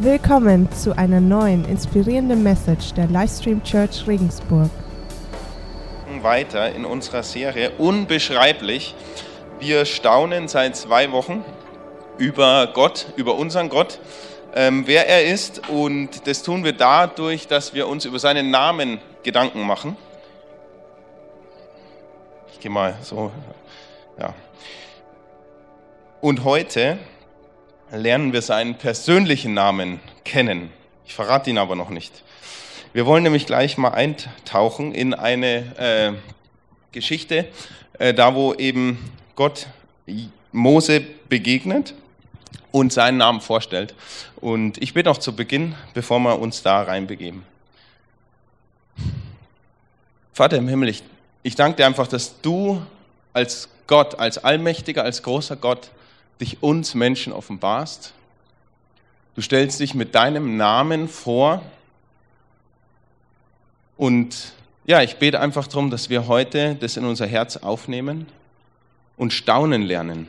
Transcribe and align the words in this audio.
Willkommen 0.00 0.70
zu 0.70 0.96
einer 0.96 1.20
neuen 1.20 1.64
inspirierenden 1.64 2.44
Message 2.44 2.94
der 2.94 3.08
Livestream 3.08 3.64
Church 3.64 4.06
Regensburg. 4.06 4.70
Weiter 6.20 6.72
in 6.72 6.84
unserer 6.84 7.24
Serie 7.24 7.72
Unbeschreiblich. 7.78 8.94
Wir 9.58 9.84
staunen 9.86 10.46
seit 10.46 10.76
zwei 10.76 11.10
Wochen 11.10 11.44
über 12.16 12.70
Gott, 12.74 13.06
über 13.16 13.34
unseren 13.34 13.70
Gott, 13.70 13.98
ähm, 14.54 14.84
wer 14.86 15.08
er 15.08 15.24
ist. 15.24 15.68
Und 15.68 16.28
das 16.28 16.44
tun 16.44 16.62
wir 16.62 16.74
dadurch, 16.74 17.48
dass 17.48 17.74
wir 17.74 17.88
uns 17.88 18.04
über 18.04 18.20
seinen 18.20 18.52
Namen 18.52 19.00
Gedanken 19.24 19.66
machen. 19.66 19.96
Ich 22.52 22.60
gehe 22.60 22.70
mal 22.70 22.96
so, 23.02 23.32
ja. 24.16 24.32
Und 26.20 26.44
heute 26.44 26.98
lernen 27.90 28.32
wir 28.32 28.42
seinen 28.42 28.76
persönlichen 28.76 29.54
Namen 29.54 30.00
kennen. 30.24 30.70
Ich 31.06 31.14
verrate 31.14 31.50
ihn 31.50 31.58
aber 31.58 31.74
noch 31.74 31.90
nicht. 31.90 32.22
Wir 32.92 33.06
wollen 33.06 33.22
nämlich 33.22 33.46
gleich 33.46 33.78
mal 33.78 33.90
eintauchen 33.90 34.94
in 34.94 35.14
eine 35.14 35.76
äh, 35.76 36.12
Geschichte, 36.92 37.46
äh, 37.98 38.14
da 38.14 38.34
wo 38.34 38.54
eben 38.54 39.12
Gott 39.36 39.66
Mose 40.52 41.00
begegnet 41.28 41.94
und 42.72 42.92
seinen 42.92 43.18
Namen 43.18 43.40
vorstellt. 43.40 43.94
Und 44.36 44.82
ich 44.82 44.94
bitte 44.94 45.08
noch 45.08 45.18
zu 45.18 45.34
Beginn, 45.34 45.74
bevor 45.94 46.18
wir 46.20 46.38
uns 46.38 46.62
da 46.62 46.82
reinbegeben. 46.82 47.42
Vater 50.32 50.56
im 50.56 50.68
Himmel, 50.68 50.88
ich, 50.88 51.02
ich 51.42 51.56
danke 51.56 51.76
dir 51.76 51.86
einfach, 51.86 52.06
dass 52.06 52.40
du 52.40 52.82
als 53.32 53.68
Gott, 53.86 54.18
als 54.18 54.38
allmächtiger, 54.38 55.02
als 55.02 55.22
großer 55.22 55.56
Gott 55.56 55.90
dich 56.40 56.62
uns 56.62 56.94
Menschen 56.94 57.32
offenbarst. 57.32 58.14
Du 59.34 59.42
stellst 59.42 59.80
dich 59.80 59.94
mit 59.94 60.14
deinem 60.14 60.56
Namen 60.56 61.08
vor. 61.08 61.62
Und 63.96 64.52
ja, 64.86 65.02
ich 65.02 65.16
bete 65.16 65.40
einfach 65.40 65.66
darum, 65.66 65.90
dass 65.90 66.10
wir 66.10 66.26
heute 66.28 66.76
das 66.76 66.96
in 66.96 67.04
unser 67.04 67.26
Herz 67.26 67.56
aufnehmen 67.56 68.26
und 69.16 69.32
staunen 69.32 69.82
lernen 69.82 70.28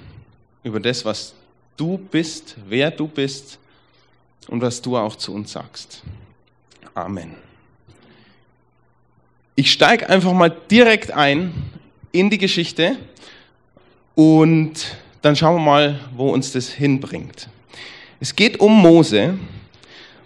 über 0.63 0.79
das, 0.79 1.05
was 1.05 1.33
du 1.77 1.97
bist, 1.97 2.55
wer 2.67 2.91
du 2.91 3.07
bist 3.07 3.59
und 4.47 4.61
was 4.61 4.81
du 4.81 4.97
auch 4.97 5.15
zu 5.15 5.33
uns 5.33 5.51
sagst. 5.51 6.03
Amen. 6.93 7.35
Ich 9.55 9.71
steige 9.71 10.09
einfach 10.09 10.33
mal 10.33 10.49
direkt 10.49 11.11
ein 11.11 11.53
in 12.11 12.29
die 12.29 12.37
Geschichte 12.37 12.97
und 14.15 14.97
dann 15.21 15.35
schauen 15.35 15.55
wir 15.57 15.65
mal, 15.65 15.99
wo 16.15 16.29
uns 16.29 16.51
das 16.51 16.69
hinbringt. 16.69 17.49
Es 18.19 18.35
geht 18.35 18.59
um 18.59 18.73
Mose 18.81 19.37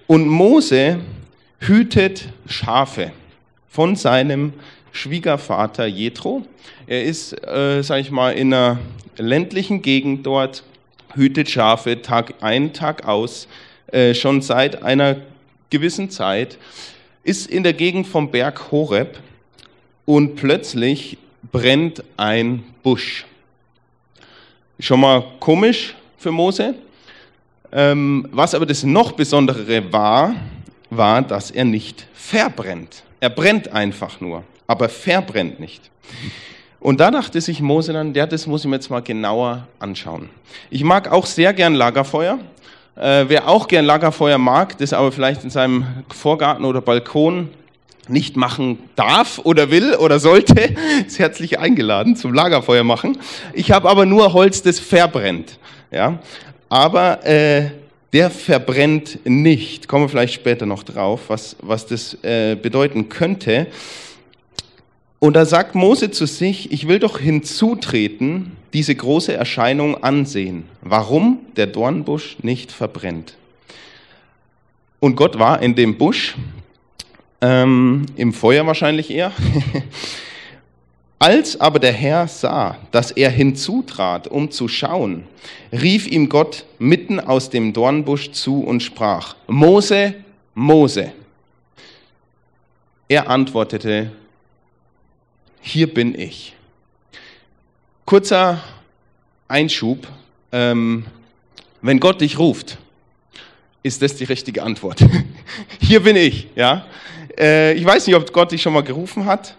und 0.08 0.28
Mose 0.28 1.00
hütet 1.60 2.30
Schafe 2.48 3.12
von 3.70 3.96
seinem 3.96 4.54
Schwiegervater 4.92 5.86
Jethro. 5.86 6.44
Er 6.86 7.04
ist, 7.04 7.34
äh, 7.48 7.82
sage 7.82 8.02
ich 8.02 8.12
mal, 8.12 8.34
in 8.34 8.54
einer 8.54 8.80
ländlichen 9.18 9.82
Gegend 9.82 10.26
dort, 10.26 10.64
hütet 11.16 11.50
Schafe 11.50 12.02
Tag 12.02 12.36
ein, 12.42 12.74
Tag 12.74 13.06
aus, 13.08 13.48
äh, 13.88 14.14
schon 14.14 14.42
seit 14.42 14.84
einer 14.84 15.18
gewissen 15.70 16.10
Zeit, 16.10 16.58
ist 17.24 17.48
in 17.48 17.64
der 17.64 17.74
Gegend 17.74 18.08
vom 18.08 18.30
Berg 18.30 18.72
Horeb 18.72 19.20
und 20.06 20.36
plötzlich 20.36 21.18
brennt 21.52 22.04
ein 22.18 22.64
Busch. 22.84 23.26
Schon 24.84 25.00
mal 25.00 25.24
komisch 25.40 25.96
für 26.18 26.34
Mose. 26.34 26.76
Ähm, 27.72 28.28
was 28.34 28.54
aber 28.54 28.66
das 28.66 28.84
noch 28.84 29.14
Besondere 29.14 29.94
war, 29.94 30.36
war, 30.90 31.22
dass 31.22 31.52
er 31.52 31.64
nicht 31.64 32.06
verbrennt. 32.14 33.04
Er 33.22 33.30
brennt 33.30 33.70
einfach 33.72 34.20
nur, 34.20 34.44
aber 34.68 34.90
verbrennt 34.90 35.62
nicht. 35.62 35.90
Und 36.82 37.00
da 37.00 37.12
dachte 37.12 37.40
sich 37.40 37.62
Mose 37.62 37.94
dann, 37.94 38.14
ja, 38.14 38.26
das 38.26 38.46
muss 38.46 38.66
ich 38.66 38.70
mir 38.70 38.76
jetzt 38.76 38.90
mal 38.90 39.02
genauer 39.02 39.70
anschauen. 39.80 40.30
Ich 40.70 40.84
mag 40.84 41.10
auch 41.10 41.28
sehr 41.28 41.54
gern 41.54 41.76
Lagerfeuer. 41.76 42.40
Äh, 42.98 43.24
wer 43.30 43.48
auch 43.48 43.70
gern 43.70 43.86
Lagerfeuer 43.86 44.38
mag, 44.38 44.78
das 44.80 44.92
aber 44.92 45.14
vielleicht 45.14 45.46
in 45.46 45.50
seinem 45.50 46.04
Vorgarten 46.10 46.66
oder 46.66 46.82
Balkon 46.82 47.50
nicht 48.08 48.36
machen 48.36 48.80
darf 48.96 49.40
oder 49.44 49.72
will 49.72 49.96
oder 49.96 50.20
sollte, 50.20 50.76
ist 51.08 51.20
herzlich 51.20 51.60
eingeladen 51.60 52.16
zum 52.16 52.34
Lagerfeuer 52.34 52.84
machen. 52.84 53.18
Ich 53.54 53.72
habe 53.72 53.90
aber 53.90 54.06
nur 54.06 54.34
Holz, 54.34 54.62
das 54.62 54.80
verbrennt. 54.80 55.60
Ja? 55.92 56.20
Aber 56.70 57.26
äh, 57.26 57.70
der 58.14 58.30
verbrennt 58.30 59.20
nicht. 59.26 59.88
Kommen 59.88 60.06
wir 60.06 60.10
vielleicht 60.10 60.34
später 60.34 60.66
noch 60.66 60.84
drauf, 60.84 61.22
was, 61.28 61.56
was 61.62 61.88
das 61.88 62.18
äh, 62.24 62.56
bedeuten 62.56 63.10
könnte. 63.10 63.68
Und 65.20 65.36
da 65.36 65.46
sagt 65.46 65.74
Mose 65.74 66.12
zu 66.12 66.26
sich, 66.26 66.72
ich 66.72 66.88
will 66.88 67.00
doch 67.00 67.18
hinzutreten, 67.18 68.52
diese 68.74 68.94
große 68.94 69.34
Erscheinung 69.34 70.04
ansehen, 70.04 70.66
warum 70.82 71.40
der 71.56 71.68
Dornbusch 71.68 72.38
nicht 72.42 72.72
verbrennt. 72.72 73.36
Und 75.00 75.16
Gott 75.16 75.40
war 75.40 75.62
in 75.62 75.76
dem 75.76 75.98
Busch, 75.98 76.36
ähm, 77.44 78.06
im 78.16 78.32
Feuer 78.32 78.66
wahrscheinlich 78.66 79.12
eher. 79.12 79.34
Als 81.20 81.60
aber 81.60 81.80
der 81.80 81.92
Herr 81.92 82.28
sah, 82.28 82.78
dass 82.92 83.12
er 83.12 83.30
hinzutrat, 83.30 84.28
um 84.30 84.50
zu 84.50 84.68
schauen, 84.70 85.26
rief 85.72 86.08
ihm 86.08 86.30
Gott 86.30 86.66
mitten 86.80 87.20
aus 87.20 87.50
dem 87.50 87.74
Dornbusch 87.74 88.32
zu 88.32 88.62
und 88.62 88.82
sprach, 88.82 89.36
Mose, 89.48 90.16
Mose. 90.54 91.12
Er 93.10 93.30
antwortete, 93.30 94.12
hier 95.62 95.94
bin 95.94 96.18
ich. 96.18 96.56
Kurzer 98.06 98.64
Einschub, 99.50 100.08
ähm, 100.52 101.06
wenn 101.82 102.00
Gott 102.00 102.22
dich 102.22 102.40
ruft, 102.40 102.78
ist 103.82 104.02
das 104.02 104.16
die 104.16 104.24
richtige 104.24 104.64
Antwort. 104.64 105.06
hier 105.82 106.02
bin 106.04 106.16
ich, 106.16 106.48
ja. 106.56 106.86
Äh, 107.38 107.74
ich 107.74 107.86
weiß 107.86 108.08
nicht, 108.08 108.16
ob 108.16 108.32
Gott 108.34 108.52
dich 108.52 108.62
schon 108.62 108.74
mal 108.74 108.84
gerufen 108.84 109.26
hat 109.26 109.56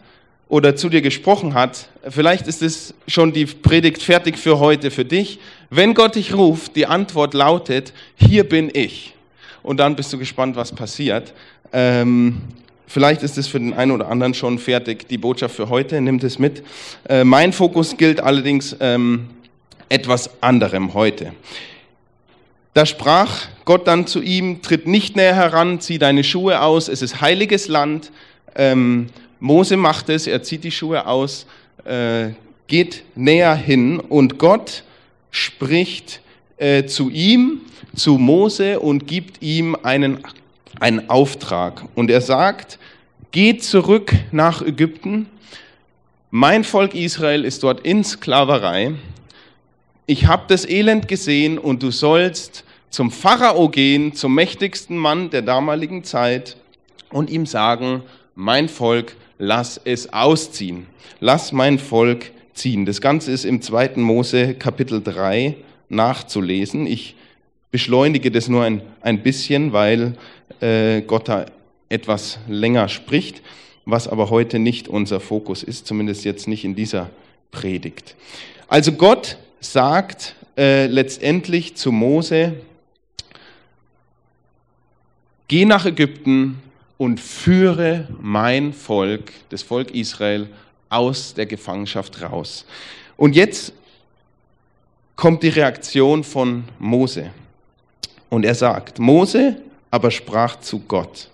oder 0.48 0.76
zu 0.76 0.88
dir 0.88 1.02
gesprochen 1.02 1.54
hat. 1.54 1.88
Vielleicht 2.08 2.46
ist 2.46 2.62
es 2.62 2.94
schon 3.08 3.32
die 3.32 3.46
Predigt 3.46 4.02
fertig 4.02 4.38
für 4.38 4.58
heute, 4.58 4.90
für 4.90 5.04
dich. 5.04 5.40
Wenn 5.70 5.94
Gott 5.94 6.14
dich 6.14 6.34
ruft, 6.34 6.76
die 6.76 6.86
Antwort 6.86 7.34
lautet, 7.34 7.92
hier 8.16 8.44
bin 8.48 8.70
ich. 8.72 9.14
Und 9.62 9.78
dann 9.78 9.96
bist 9.96 10.12
du 10.12 10.18
gespannt, 10.18 10.56
was 10.56 10.72
passiert. 10.72 11.32
Ähm, 11.72 12.42
vielleicht 12.86 13.22
ist 13.22 13.38
es 13.38 13.48
für 13.48 13.58
den 13.58 13.72
einen 13.72 13.90
oder 13.90 14.08
anderen 14.08 14.34
schon 14.34 14.58
fertig, 14.58 15.08
die 15.08 15.18
Botschaft 15.18 15.56
für 15.56 15.68
heute, 15.70 16.00
nimmt 16.00 16.22
es 16.22 16.38
mit. 16.38 16.62
Äh, 17.08 17.24
mein 17.24 17.52
Fokus 17.52 17.96
gilt 17.96 18.20
allerdings 18.20 18.76
ähm, 18.80 19.30
etwas 19.88 20.30
anderem 20.42 20.92
heute. 20.94 21.32
Da 22.74 22.86
sprach 22.86 23.46
Gott 23.64 23.86
dann 23.86 24.08
zu 24.08 24.20
ihm, 24.20 24.60
tritt 24.60 24.88
nicht 24.88 25.14
näher 25.14 25.36
heran, 25.36 25.80
zieh 25.80 25.98
deine 25.98 26.24
Schuhe 26.24 26.60
aus, 26.60 26.88
es 26.88 27.02
ist 27.02 27.20
heiliges 27.20 27.68
Land. 27.68 28.10
Ähm, 28.56 29.06
Mose 29.38 29.76
macht 29.76 30.08
es, 30.08 30.26
er 30.26 30.42
zieht 30.42 30.64
die 30.64 30.72
Schuhe 30.72 31.06
aus, 31.06 31.46
äh, 31.84 32.30
geht 32.66 33.04
näher 33.14 33.54
hin 33.54 34.00
und 34.00 34.38
Gott 34.38 34.82
spricht 35.30 36.20
äh, 36.56 36.84
zu 36.84 37.10
ihm, 37.10 37.60
zu 37.94 38.18
Mose 38.18 38.80
und 38.80 39.06
gibt 39.06 39.40
ihm 39.40 39.76
einen, 39.84 40.18
einen 40.80 41.08
Auftrag. 41.08 41.84
Und 41.94 42.10
er 42.10 42.20
sagt, 42.20 42.80
geht 43.30 43.62
zurück 43.62 44.12
nach 44.32 44.62
Ägypten, 44.62 45.28
mein 46.32 46.64
Volk 46.64 46.96
Israel 46.96 47.44
ist 47.44 47.62
dort 47.62 47.86
in 47.86 48.02
Sklaverei 48.02 48.94
ich 50.06 50.26
habe 50.26 50.44
das 50.48 50.68
Elend 50.68 51.08
gesehen 51.08 51.58
und 51.58 51.82
du 51.82 51.90
sollst 51.90 52.64
zum 52.90 53.10
Pharao 53.10 53.68
gehen, 53.68 54.14
zum 54.14 54.34
mächtigsten 54.34 54.96
Mann 54.96 55.30
der 55.30 55.42
damaligen 55.42 56.04
Zeit 56.04 56.56
und 57.10 57.30
ihm 57.30 57.46
sagen, 57.46 58.02
mein 58.34 58.68
Volk, 58.68 59.16
lass 59.38 59.80
es 59.84 60.12
ausziehen. 60.12 60.86
Lass 61.20 61.52
mein 61.52 61.78
Volk 61.78 62.30
ziehen. 62.52 62.84
Das 62.86 63.00
Ganze 63.00 63.32
ist 63.32 63.44
im 63.44 63.62
2. 63.62 63.92
Mose 63.96 64.54
Kapitel 64.54 65.02
3 65.02 65.56
nachzulesen. 65.88 66.86
Ich 66.86 67.16
beschleunige 67.70 68.30
das 68.30 68.48
nur 68.48 68.62
ein, 68.62 68.82
ein 69.00 69.22
bisschen, 69.22 69.72
weil 69.72 70.14
äh, 70.60 71.00
Gott 71.02 71.28
da 71.28 71.46
etwas 71.88 72.38
länger 72.48 72.88
spricht, 72.88 73.42
was 73.86 74.06
aber 74.06 74.30
heute 74.30 74.58
nicht 74.58 74.88
unser 74.88 75.20
Fokus 75.20 75.62
ist, 75.62 75.86
zumindest 75.86 76.24
jetzt 76.24 76.46
nicht 76.46 76.64
in 76.64 76.74
dieser 76.74 77.10
Predigt. 77.50 78.16
Also 78.68 78.92
Gott 78.92 79.38
sagt 79.64 80.34
äh, 80.56 80.86
letztendlich 80.86 81.76
zu 81.76 81.92
Mose, 81.92 82.54
geh 85.48 85.64
nach 85.64 85.86
Ägypten 85.86 86.62
und 86.98 87.20
führe 87.20 88.08
mein 88.20 88.72
Volk, 88.72 89.32
das 89.48 89.62
Volk 89.62 89.94
Israel, 89.94 90.48
aus 90.88 91.34
der 91.34 91.46
Gefangenschaft 91.46 92.22
raus. 92.22 92.64
Und 93.16 93.34
jetzt 93.34 93.72
kommt 95.16 95.42
die 95.42 95.48
Reaktion 95.48 96.24
von 96.24 96.64
Mose. 96.78 97.30
Und 98.30 98.44
er 98.44 98.54
sagt, 98.54 98.98
Mose, 98.98 99.56
aber 99.90 100.10
sprach 100.10 100.60
zu 100.60 100.80
Gott, 100.80 101.28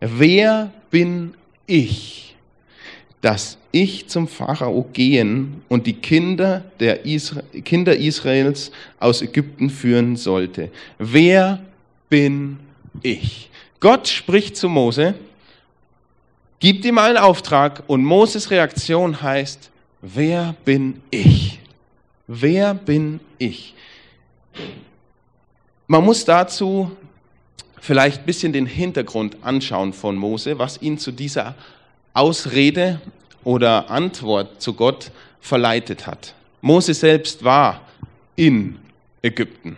wer 0.00 0.72
bin 0.90 1.34
ich, 1.66 2.36
dass 3.20 3.58
ich 3.72 4.08
zum 4.08 4.28
Pharao 4.28 4.86
gehen 4.92 5.62
und 5.68 5.86
die 5.86 5.94
Kinder, 5.94 6.64
der 6.80 7.04
Isra 7.04 7.42
Kinder 7.64 7.96
Israels 7.96 8.70
aus 8.98 9.22
Ägypten 9.22 9.70
führen 9.70 10.16
sollte? 10.16 10.70
Wer 10.98 11.60
bin 12.08 12.58
ich? 13.02 13.50
Gott 13.80 14.08
spricht 14.08 14.56
zu 14.56 14.68
Mose, 14.68 15.14
gibt 16.58 16.84
ihm 16.84 16.98
einen 16.98 17.18
Auftrag 17.18 17.82
und 17.86 18.04
Moses 18.04 18.50
Reaktion 18.50 19.22
heißt, 19.22 19.70
wer 20.00 20.54
bin 20.64 21.00
ich? 21.10 21.60
Wer 22.26 22.74
bin 22.74 23.20
ich? 23.38 23.74
Man 25.86 26.04
muss 26.04 26.24
dazu 26.24 26.90
vielleicht 27.80 28.20
ein 28.20 28.26
bisschen 28.26 28.52
den 28.52 28.66
Hintergrund 28.66 29.36
anschauen 29.42 29.92
von 29.92 30.16
Mose, 30.16 30.58
was 30.58 30.82
ihn 30.82 30.98
zu 30.98 31.12
dieser 31.12 31.54
Ausrede 32.12 33.00
oder 33.44 33.90
Antwort 33.90 34.60
zu 34.60 34.74
Gott 34.74 35.10
verleitet 35.40 36.06
hat. 36.06 36.34
Mose 36.60 36.94
selbst 36.94 37.44
war 37.44 37.80
in 38.36 38.78
Ägypten. 39.22 39.76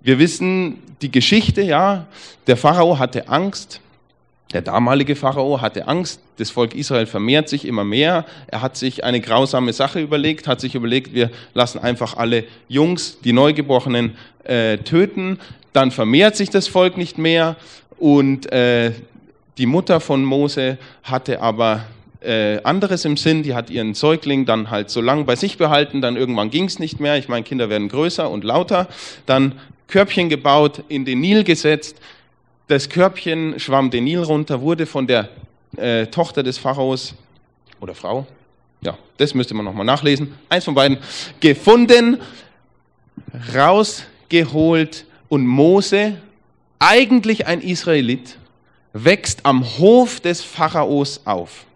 Wir 0.00 0.18
wissen 0.18 0.78
die 1.02 1.10
Geschichte, 1.10 1.62
ja, 1.62 2.06
der 2.46 2.56
Pharao 2.56 2.98
hatte 2.98 3.28
Angst, 3.28 3.80
der 4.52 4.62
damalige 4.62 5.14
Pharao 5.14 5.60
hatte 5.60 5.86
Angst, 5.86 6.20
das 6.38 6.50
Volk 6.50 6.74
Israel 6.74 7.06
vermehrt 7.06 7.48
sich 7.48 7.64
immer 7.64 7.84
mehr. 7.84 8.24
Er 8.48 8.62
hat 8.62 8.76
sich 8.76 9.04
eine 9.04 9.20
grausame 9.20 9.72
Sache 9.72 10.00
überlegt, 10.00 10.48
hat 10.48 10.60
sich 10.60 10.74
überlegt, 10.74 11.14
wir 11.14 11.30
lassen 11.54 11.78
einfach 11.78 12.16
alle 12.16 12.44
Jungs, 12.66 13.18
die 13.20 13.32
Neugeborenen, 13.32 14.16
äh, 14.44 14.78
töten. 14.78 15.38
Dann 15.72 15.92
vermehrt 15.92 16.34
sich 16.34 16.50
das 16.50 16.66
Volk 16.66 16.96
nicht 16.96 17.16
mehr 17.16 17.56
und 17.98 18.50
äh, 18.50 18.92
die 19.58 19.66
Mutter 19.66 20.00
von 20.00 20.24
Mose 20.24 20.78
hatte 21.04 21.40
aber 21.42 21.84
äh, 22.20 22.62
anderes 22.62 23.04
im 23.04 23.16
Sinn, 23.16 23.42
die 23.42 23.54
hat 23.54 23.70
ihren 23.70 23.94
Säugling 23.94 24.44
dann 24.44 24.70
halt 24.70 24.90
so 24.90 25.00
lange 25.00 25.24
bei 25.24 25.36
sich 25.36 25.56
behalten, 25.56 26.00
dann 26.00 26.16
irgendwann 26.16 26.50
ging 26.50 26.64
es 26.64 26.78
nicht 26.78 27.00
mehr, 27.00 27.16
ich 27.16 27.28
meine, 27.28 27.44
Kinder 27.44 27.70
werden 27.70 27.88
größer 27.88 28.30
und 28.30 28.44
lauter, 28.44 28.88
dann 29.26 29.54
Körbchen 29.88 30.28
gebaut, 30.28 30.84
in 30.88 31.04
den 31.04 31.20
Nil 31.20 31.44
gesetzt, 31.44 31.96
das 32.68 32.88
Körbchen 32.88 33.58
schwamm 33.58 33.90
den 33.90 34.04
Nil 34.04 34.22
runter, 34.22 34.60
wurde 34.60 34.86
von 34.86 35.06
der 35.06 35.28
äh, 35.76 36.06
Tochter 36.06 36.42
des 36.42 36.58
Pharaos 36.58 37.14
oder 37.80 37.94
Frau, 37.94 38.26
ja, 38.82 38.96
das 39.16 39.34
müsste 39.34 39.54
man 39.54 39.64
nochmal 39.64 39.86
nachlesen, 39.86 40.34
eins 40.48 40.64
von 40.64 40.74
beiden, 40.74 40.98
gefunden, 41.40 42.18
rausgeholt 43.54 45.06
und 45.28 45.46
Mose, 45.46 46.16
eigentlich 46.78 47.46
ein 47.46 47.60
Israelit, 47.60 48.36
wächst 48.92 49.40
am 49.44 49.64
Hof 49.78 50.20
des 50.20 50.42
Pharaos 50.42 51.20
auf. 51.24 51.66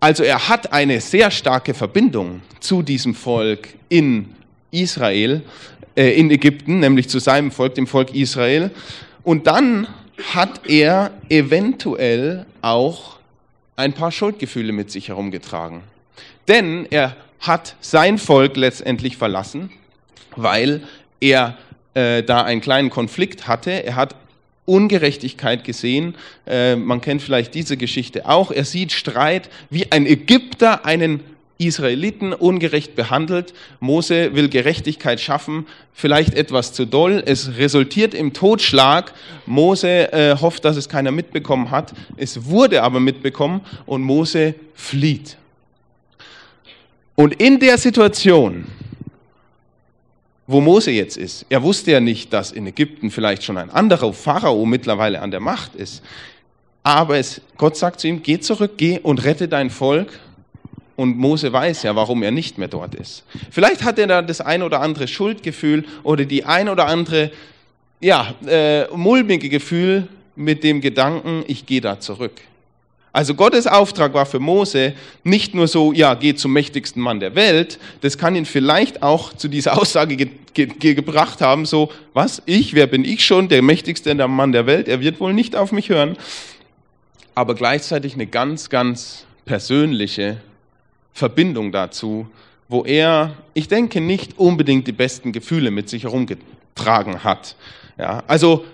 Also 0.00 0.22
er 0.22 0.48
hat 0.48 0.72
eine 0.72 1.00
sehr 1.00 1.30
starke 1.30 1.74
Verbindung 1.74 2.42
zu 2.60 2.82
diesem 2.82 3.14
Volk 3.14 3.68
in 3.88 4.34
Israel, 4.70 5.42
äh, 5.96 6.18
in 6.18 6.30
Ägypten, 6.30 6.80
nämlich 6.80 7.08
zu 7.08 7.18
seinem 7.18 7.50
Volk, 7.50 7.74
dem 7.74 7.86
Volk 7.86 8.14
Israel. 8.14 8.70
Und 9.22 9.46
dann 9.46 9.88
hat 10.34 10.66
er 10.66 11.12
eventuell 11.28 12.46
auch 12.62 13.16
ein 13.76 13.92
paar 13.92 14.12
Schuldgefühle 14.12 14.72
mit 14.72 14.90
sich 14.90 15.08
herumgetragen. 15.08 15.82
Denn 16.48 16.86
er 16.90 17.16
hat 17.40 17.76
sein 17.80 18.18
Volk 18.18 18.56
letztendlich 18.56 19.16
verlassen, 19.16 19.70
weil 20.36 20.82
er 21.20 21.56
äh, 21.94 22.22
da 22.22 22.42
einen 22.42 22.60
kleinen 22.60 22.90
Konflikt 22.90 23.48
hatte. 23.48 23.70
Er 23.70 23.96
hat 23.96 24.14
Ungerechtigkeit 24.66 25.64
gesehen. 25.64 26.14
Äh, 26.46 26.76
man 26.76 27.00
kennt 27.00 27.22
vielleicht 27.22 27.54
diese 27.54 27.76
Geschichte 27.76 28.28
auch. 28.28 28.50
Er 28.50 28.64
sieht 28.64 28.92
Streit, 28.92 29.48
wie 29.70 29.90
ein 29.90 30.06
Ägypter 30.06 30.84
einen 30.84 31.20
Israeliten 31.58 32.32
ungerecht 32.32 32.94
behandelt. 32.96 33.54
Mose 33.80 34.34
will 34.34 34.48
Gerechtigkeit 34.48 35.20
schaffen, 35.20 35.66
vielleicht 35.94 36.34
etwas 36.34 36.72
zu 36.72 36.84
doll. 36.84 37.22
Es 37.24 37.56
resultiert 37.56 38.12
im 38.12 38.32
Totschlag. 38.32 39.14
Mose 39.46 40.12
äh, 40.12 40.36
hofft, 40.38 40.64
dass 40.64 40.76
es 40.76 40.88
keiner 40.88 41.12
mitbekommen 41.12 41.70
hat. 41.70 41.94
Es 42.16 42.44
wurde 42.46 42.82
aber 42.82 43.00
mitbekommen 43.00 43.62
und 43.86 44.02
Mose 44.02 44.54
flieht. 44.74 45.38
Und 47.14 47.40
in 47.40 47.58
der 47.58 47.78
Situation 47.78 48.66
wo 50.46 50.60
Mose 50.60 50.90
jetzt 50.90 51.16
ist. 51.16 51.44
Er 51.48 51.62
wusste 51.62 51.92
ja 51.92 52.00
nicht, 52.00 52.32
dass 52.32 52.52
in 52.52 52.66
Ägypten 52.66 53.10
vielleicht 53.10 53.42
schon 53.42 53.56
ein 53.58 53.70
anderer 53.70 54.12
Pharao 54.12 54.64
mittlerweile 54.64 55.20
an 55.20 55.30
der 55.30 55.40
Macht 55.40 55.74
ist. 55.74 56.02
Aber 56.82 57.18
es, 57.18 57.40
Gott 57.56 57.76
sagt 57.76 58.00
zu 58.00 58.06
ihm, 58.06 58.22
geh 58.22 58.38
zurück, 58.38 58.72
geh 58.76 59.00
und 59.00 59.24
rette 59.24 59.48
dein 59.48 59.70
Volk. 59.70 60.20
Und 60.94 61.18
Mose 61.18 61.52
weiß 61.52 61.82
ja, 61.82 61.94
warum 61.96 62.22
er 62.22 62.30
nicht 62.30 62.58
mehr 62.58 62.68
dort 62.68 62.94
ist. 62.94 63.24
Vielleicht 63.50 63.84
hat 63.84 63.98
er 63.98 64.06
da 64.06 64.22
das 64.22 64.40
ein 64.40 64.62
oder 64.62 64.80
andere 64.80 65.08
Schuldgefühl 65.08 65.84
oder 66.04 66.24
die 66.24 66.44
ein 66.44 66.68
oder 66.68 66.86
andere, 66.86 67.32
ja, 68.00 68.34
äh, 68.46 68.86
mulmige 68.96 69.48
Gefühl 69.48 70.08
mit 70.36 70.62
dem 70.64 70.80
Gedanken, 70.80 71.44
ich 71.48 71.66
gehe 71.66 71.80
da 71.80 72.00
zurück. 72.00 72.40
Also 73.16 73.34
Gottes 73.34 73.66
Auftrag 73.66 74.12
war 74.12 74.26
für 74.26 74.40
Mose 74.40 74.92
nicht 75.24 75.54
nur 75.54 75.68
so, 75.68 75.94
ja, 75.94 76.12
geh 76.12 76.34
zum 76.34 76.52
mächtigsten 76.52 77.00
Mann 77.00 77.18
der 77.18 77.34
Welt, 77.34 77.78
das 78.02 78.18
kann 78.18 78.36
ihn 78.36 78.44
vielleicht 78.44 79.02
auch 79.02 79.32
zu 79.32 79.48
dieser 79.48 79.80
Aussage 79.80 80.16
ge 80.16 80.28
ge 80.52 80.92
gebracht 80.92 81.40
haben, 81.40 81.64
so, 81.64 81.90
was, 82.12 82.42
ich, 82.44 82.74
wer 82.74 82.86
bin 82.86 83.06
ich 83.06 83.24
schon, 83.24 83.48
der 83.48 83.62
mächtigste 83.62 84.14
Mann 84.28 84.52
der 84.52 84.66
Welt, 84.66 84.86
er 84.86 85.00
wird 85.00 85.18
wohl 85.18 85.32
nicht 85.32 85.56
auf 85.56 85.72
mich 85.72 85.88
hören, 85.88 86.18
aber 87.34 87.54
gleichzeitig 87.54 88.12
eine 88.12 88.26
ganz, 88.26 88.68
ganz 88.68 89.24
persönliche 89.46 90.36
Verbindung 91.14 91.72
dazu, 91.72 92.26
wo 92.68 92.84
er, 92.84 93.34
ich 93.54 93.66
denke, 93.66 94.02
nicht 94.02 94.38
unbedingt 94.38 94.86
die 94.86 94.92
besten 94.92 95.32
Gefühle 95.32 95.70
mit 95.70 95.88
sich 95.88 96.02
herumgetragen 96.02 97.24
hat. 97.24 97.56
Ja, 97.96 98.22
also 98.26 98.66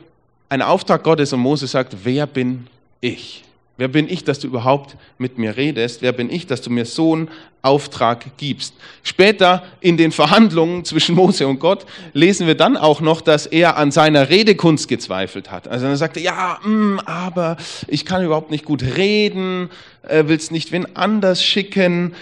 ein 0.48 0.62
Auftrag 0.62 1.04
Gottes 1.04 1.32
und 1.32 1.38
Mose 1.38 1.68
sagt, 1.68 1.94
wer 2.02 2.26
bin 2.26 2.66
ich? 3.00 3.44
Wer 3.82 3.88
bin 3.88 4.08
ich, 4.08 4.22
dass 4.22 4.38
du 4.38 4.46
überhaupt 4.46 4.96
mit 5.18 5.38
mir 5.38 5.56
redest? 5.56 6.02
Wer 6.02 6.12
bin 6.12 6.30
ich, 6.30 6.46
dass 6.46 6.62
du 6.62 6.70
mir 6.70 6.84
so 6.84 7.14
einen 7.14 7.28
Auftrag 7.62 8.36
gibst? 8.36 8.74
Später 9.02 9.64
in 9.80 9.96
den 9.96 10.12
Verhandlungen 10.12 10.84
zwischen 10.84 11.16
Mose 11.16 11.48
und 11.48 11.58
Gott 11.58 11.84
lesen 12.12 12.46
wir 12.46 12.54
dann 12.54 12.76
auch 12.76 13.00
noch, 13.00 13.20
dass 13.20 13.44
er 13.44 13.76
an 13.76 13.90
seiner 13.90 14.28
Redekunst 14.28 14.86
gezweifelt 14.86 15.50
hat. 15.50 15.66
Also 15.66 15.86
er 15.86 15.96
sagte, 15.96 16.20
ja, 16.20 16.60
mh, 16.62 16.68
mm, 16.68 17.00
aber 17.06 17.56
ich 17.88 18.04
kann 18.04 18.24
überhaupt 18.24 18.52
nicht 18.52 18.64
gut 18.64 18.84
reden, 18.84 19.68
äh, 20.06 20.22
willst 20.28 20.52
nicht 20.52 20.70
wen 20.70 20.94
anders 20.94 21.42
schicken. 21.42 22.14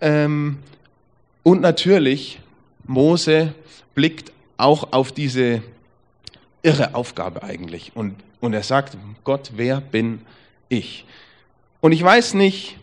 Ähm, 0.00 0.58
und 1.42 1.60
natürlich, 1.60 2.38
Mose 2.86 3.52
blickt 3.96 4.30
auch 4.58 4.92
auf 4.92 5.10
diese 5.10 5.60
irre 6.62 6.94
Aufgabe 6.94 7.42
eigentlich. 7.42 7.90
Und, 7.96 8.14
und 8.40 8.54
er 8.54 8.62
sagt, 8.62 8.96
Gott, 9.24 9.50
wer 9.56 9.80
bin 9.80 10.20
ich? 10.20 10.39
Ich. 10.70 11.04
Und 11.80 11.92
ich 11.92 12.02
weiß 12.02 12.34
nicht, 12.34 12.78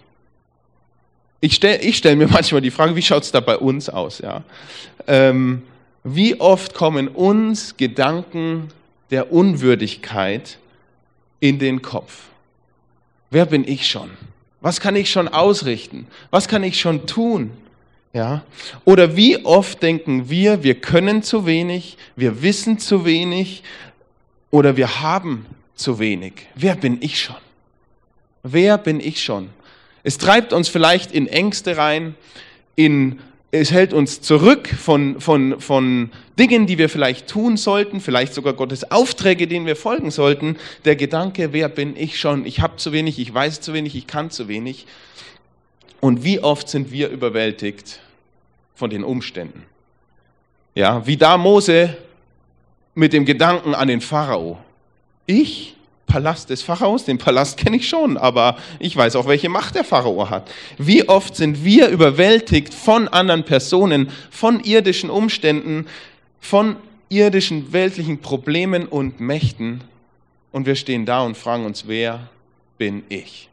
ich 1.40 1.56
stelle 1.56 1.80
ich 1.80 1.98
stell 1.98 2.16
mir 2.16 2.28
manchmal 2.32 2.62
die 2.62 2.72
Frage, 2.72 2.96
wie 2.96 3.02
schaut 3.02 3.24
es 3.24 3.32
da 3.32 3.40
bei 3.40 3.58
uns 3.58 3.90
aus? 3.90 4.20
Ja? 4.20 4.44
Ähm, 5.08 5.64
wie 6.04 6.40
oft 6.40 6.74
kommen 6.74 7.08
uns 7.08 7.76
Gedanken 7.76 8.70
der 9.10 9.32
Unwürdigkeit 9.32 10.60
in 11.40 11.60
den 11.60 11.82
Kopf? 11.82 12.26
Wer 13.30 13.46
bin 13.46 13.68
ich 13.68 13.90
schon? 13.90 14.10
Was 14.62 14.80
kann 14.80 14.96
ich 14.96 15.12
schon 15.12 15.28
ausrichten? 15.28 16.08
Was 16.32 16.48
kann 16.48 16.64
ich 16.64 16.80
schon 16.80 17.06
tun? 17.08 17.52
Ja? 18.14 18.44
Oder 18.86 19.16
wie 19.16 19.46
oft 19.46 19.84
denken 19.84 20.30
wir, 20.30 20.64
wir 20.64 20.76
können 20.76 21.24
zu 21.24 21.46
wenig, 21.46 21.98
wir 22.16 22.42
wissen 22.42 22.80
zu 22.80 23.06
wenig 23.06 23.64
oder 24.50 24.78
wir 24.78 25.02
haben 25.02 25.46
zu 25.76 26.00
wenig? 26.00 26.48
Wer 26.56 26.76
bin 26.76 26.98
ich 27.02 27.20
schon? 27.22 27.36
Wer 28.52 28.78
bin 28.78 29.00
ich 29.00 29.22
schon? 29.22 29.50
Es 30.04 30.18
treibt 30.18 30.54
uns 30.54 30.70
vielleicht 30.70 31.12
in 31.12 31.28
Ängste 31.28 31.76
rein, 31.76 32.16
in, 32.76 33.20
es 33.52 33.72
hält 33.72 33.92
uns 33.92 34.22
zurück 34.22 34.68
von, 34.70 35.20
von, 35.20 35.60
von 35.60 36.12
Dingen, 36.40 36.66
die 36.66 36.78
wir 36.78 36.88
vielleicht 36.88 37.28
tun 37.28 37.58
sollten, 37.58 38.00
vielleicht 38.00 38.34
sogar 38.34 38.54
Gottes 38.54 38.90
Aufträge, 38.90 39.48
denen 39.48 39.66
wir 39.66 39.76
folgen 39.76 40.12
sollten. 40.12 40.56
Der 40.86 40.96
Gedanke, 40.96 41.52
wer 41.52 41.68
bin 41.68 41.98
ich 41.98 42.20
schon? 42.20 42.46
Ich 42.46 42.62
habe 42.62 42.78
zu 42.78 42.94
wenig, 42.94 43.20
ich 43.20 43.34
weiß 43.34 43.60
zu 43.60 43.74
wenig, 43.74 43.96
ich 43.96 44.08
kann 44.08 44.32
zu 44.32 44.48
wenig. 44.48 44.86
Und 46.00 46.24
wie 46.24 46.40
oft 46.40 46.70
sind 46.70 46.92
wir 46.92 47.10
überwältigt 47.10 48.00
von 48.76 48.90
den 48.90 49.04
Umständen? 49.04 49.64
Ja, 50.74 51.06
wie 51.06 51.18
da 51.18 51.38
Mose 51.38 51.98
mit 52.96 53.12
dem 53.12 53.26
Gedanken 53.26 53.76
an 53.76 53.88
den 53.88 54.00
Pharao. 54.00 54.58
Ich 55.26 55.77
Palast 56.08 56.50
des 56.50 56.62
Pharaos, 56.62 57.04
den 57.04 57.18
Palast 57.18 57.58
kenne 57.58 57.78
ich 57.78 57.88
schon, 57.88 58.18
aber 58.18 58.58
ich 58.80 58.96
weiß 58.96 59.16
auch, 59.18 59.28
welche 59.28 59.50
Macht 59.50 59.76
der 59.76 59.84
Pharao 59.84 60.30
hat. 60.30 60.50
Wie 60.78 61.08
oft 61.08 61.36
sind 61.36 61.64
wir 61.64 61.90
überwältigt 61.90 62.74
von 62.74 63.08
anderen 63.10 63.44
Personen, 63.44 64.10
von 64.32 64.62
irdischen 64.62 65.10
Umständen, 65.10 65.86
von 66.40 66.78
irdischen, 67.10 67.74
weltlichen 67.74 68.20
Problemen 68.20 68.88
und 68.88 69.20
Mächten 69.20 69.84
und 70.52 70.66
wir 70.66 70.76
stehen 70.76 71.06
da 71.06 71.22
und 71.22 71.38
fragen 71.38 71.66
uns, 71.66 71.88
wer 71.88 72.30
bin 72.78 73.04
ich? 73.10 73.50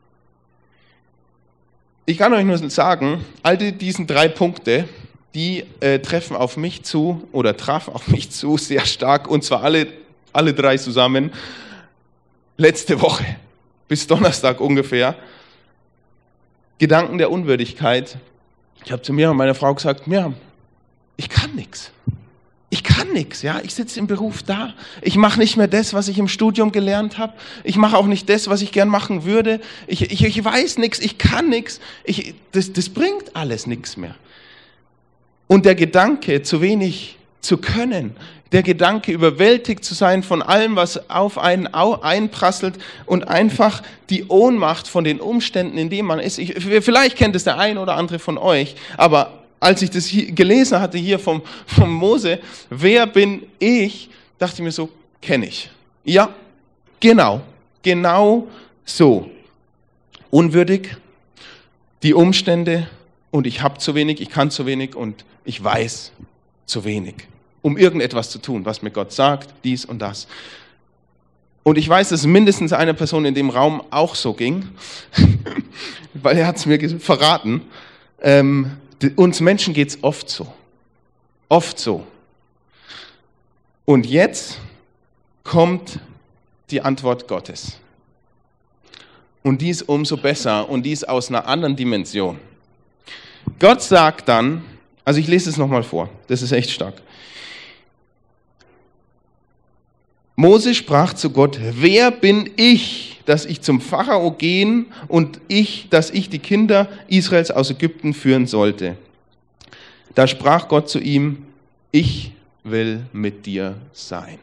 Ich 2.06 2.18
kann 2.18 2.32
euch 2.34 2.44
nur 2.44 2.58
sagen, 2.70 3.24
all 3.42 3.56
diese 3.56 4.04
drei 4.04 4.28
Punkte, 4.28 4.88
die 5.34 5.64
äh, 5.80 5.98
treffen 5.98 6.36
auf 6.36 6.56
mich 6.56 6.84
zu 6.84 7.26
oder 7.32 7.56
trafen 7.56 7.94
auf 7.94 8.08
mich 8.08 8.30
zu 8.30 8.56
sehr 8.58 8.86
stark 8.86 9.28
und 9.28 9.42
zwar 9.42 9.64
alle, 9.64 9.88
alle 10.32 10.54
drei 10.54 10.76
zusammen 10.76 11.32
letzte 12.56 13.00
Woche 13.00 13.24
bis 13.88 14.06
Donnerstag 14.06 14.60
ungefähr. 14.60 15.16
Gedanken 16.78 17.18
der 17.18 17.30
Unwürdigkeit. 17.30 18.18
Ich 18.84 18.92
habe 18.92 19.02
zu 19.02 19.12
mir 19.12 19.30
und 19.30 19.36
meiner 19.36 19.54
Frau 19.54 19.74
gesagt, 19.74 20.06
Miriam, 20.06 20.34
ich 21.16 21.28
kann 21.28 21.54
nichts. 21.54 21.92
Ich 22.70 22.82
kann 22.82 23.12
nichts, 23.12 23.42
ja. 23.42 23.60
Ich 23.62 23.72
sitze 23.72 24.00
im 24.00 24.08
Beruf 24.08 24.42
da. 24.42 24.74
Ich 25.00 25.16
mache 25.16 25.38
nicht 25.38 25.56
mehr 25.56 25.68
das, 25.68 25.94
was 25.94 26.08
ich 26.08 26.18
im 26.18 26.26
Studium 26.26 26.72
gelernt 26.72 27.18
habe. 27.18 27.34
Ich 27.62 27.76
mache 27.76 27.96
auch 27.96 28.06
nicht 28.06 28.28
das, 28.28 28.48
was 28.48 28.62
ich 28.62 28.72
gern 28.72 28.88
machen 28.88 29.24
würde. 29.24 29.60
Ich, 29.86 30.10
ich, 30.10 30.24
ich 30.24 30.44
weiß 30.44 30.78
nichts, 30.78 30.98
ich 30.98 31.16
kann 31.16 31.48
nichts. 31.48 31.78
Ich, 32.02 32.34
das, 32.50 32.72
das 32.72 32.88
bringt 32.88 33.36
alles 33.36 33.68
nichts 33.68 33.96
mehr. 33.96 34.16
Und 35.46 35.66
der 35.66 35.76
Gedanke, 35.76 36.42
zu 36.42 36.60
wenig 36.60 37.16
zu 37.40 37.58
können, 37.58 38.16
der 38.54 38.62
Gedanke, 38.62 39.10
überwältigt 39.10 39.84
zu 39.84 39.94
sein 39.94 40.22
von 40.22 40.40
allem, 40.40 40.76
was 40.76 41.10
auf 41.10 41.38
einen 41.38 41.66
einprasselt 41.66 42.76
und 43.04 43.26
einfach 43.26 43.82
die 44.10 44.26
Ohnmacht 44.28 44.86
von 44.86 45.02
den 45.02 45.20
Umständen, 45.20 45.76
in 45.76 45.90
denen 45.90 46.06
man 46.06 46.20
ist. 46.20 46.38
Ich, 46.38 46.54
vielleicht 46.62 47.16
kennt 47.16 47.34
es 47.34 47.42
der 47.42 47.58
ein 47.58 47.78
oder 47.78 47.96
andere 47.96 48.20
von 48.20 48.38
euch, 48.38 48.76
aber 48.96 49.42
als 49.58 49.82
ich 49.82 49.90
das 49.90 50.08
gelesen 50.08 50.78
hatte 50.78 50.98
hier 50.98 51.18
vom, 51.18 51.42
vom 51.66 51.92
Mose, 51.92 52.38
wer 52.70 53.08
bin 53.08 53.42
ich, 53.58 54.08
dachte 54.38 54.54
ich 54.58 54.62
mir 54.62 54.70
so, 54.70 54.88
kenne 55.20 55.46
ich. 55.46 55.68
Ja, 56.04 56.32
genau, 57.00 57.40
genau 57.82 58.46
so. 58.84 59.28
Unwürdig, 60.30 60.96
die 62.04 62.14
Umstände 62.14 62.86
und 63.32 63.48
ich 63.48 63.62
habe 63.62 63.78
zu 63.78 63.96
wenig, 63.96 64.20
ich 64.20 64.30
kann 64.30 64.52
zu 64.52 64.64
wenig 64.64 64.94
und 64.94 65.24
ich 65.44 65.62
weiß 65.64 66.12
zu 66.66 66.84
wenig, 66.84 67.26
um 67.64 67.78
irgendetwas 67.78 68.28
zu 68.28 68.38
tun, 68.38 68.66
was 68.66 68.82
mir 68.82 68.90
Gott 68.90 69.10
sagt, 69.10 69.54
dies 69.64 69.86
und 69.86 70.00
das. 70.00 70.28
Und 71.62 71.78
ich 71.78 71.88
weiß, 71.88 72.10
dass 72.10 72.26
mindestens 72.26 72.74
eine 72.74 72.92
Person 72.92 73.24
in 73.24 73.34
dem 73.34 73.48
Raum 73.48 73.82
auch 73.88 74.14
so 74.16 74.34
ging, 74.34 74.68
weil 76.14 76.36
er 76.36 76.46
hat 76.46 76.56
es 76.56 76.66
mir 76.66 77.00
verraten. 77.00 77.62
Ähm, 78.20 78.76
uns 79.16 79.40
Menschen 79.40 79.72
geht 79.72 79.88
es 79.88 79.98
oft 80.04 80.28
so. 80.28 80.46
Oft 81.48 81.78
so. 81.78 82.06
Und 83.86 84.04
jetzt 84.04 84.58
kommt 85.42 86.00
die 86.70 86.82
Antwort 86.82 87.26
Gottes. 87.28 87.78
Und 89.42 89.62
dies 89.62 89.80
umso 89.80 90.18
besser 90.18 90.68
und 90.68 90.82
dies 90.82 91.02
aus 91.02 91.30
einer 91.30 91.46
anderen 91.46 91.76
Dimension. 91.76 92.38
Gott 93.58 93.80
sagt 93.80 94.28
dann, 94.28 94.62
also 95.02 95.18
ich 95.18 95.28
lese 95.28 95.48
es 95.48 95.56
nochmal 95.56 95.82
vor, 95.82 96.10
das 96.26 96.42
ist 96.42 96.52
echt 96.52 96.70
stark. 96.70 97.00
Mose 100.36 100.74
sprach 100.74 101.14
zu 101.14 101.30
Gott, 101.30 101.58
wer 101.60 102.10
bin 102.10 102.50
ich, 102.56 103.20
dass 103.24 103.44
ich 103.44 103.60
zum 103.60 103.80
Pharao 103.80 104.32
gehen 104.32 104.86
und 105.08 105.40
ich, 105.48 105.88
dass 105.90 106.10
ich 106.10 106.28
die 106.28 106.40
Kinder 106.40 106.88
Israels 107.08 107.50
aus 107.50 107.70
Ägypten 107.70 108.14
führen 108.14 108.46
sollte. 108.46 108.96
Da 110.14 110.26
sprach 110.26 110.68
Gott 110.68 110.88
zu 110.88 110.98
ihm, 110.98 111.46
ich 111.92 112.32
will 112.64 113.06
mit 113.12 113.46
dir 113.46 113.76
sein. 113.92 114.38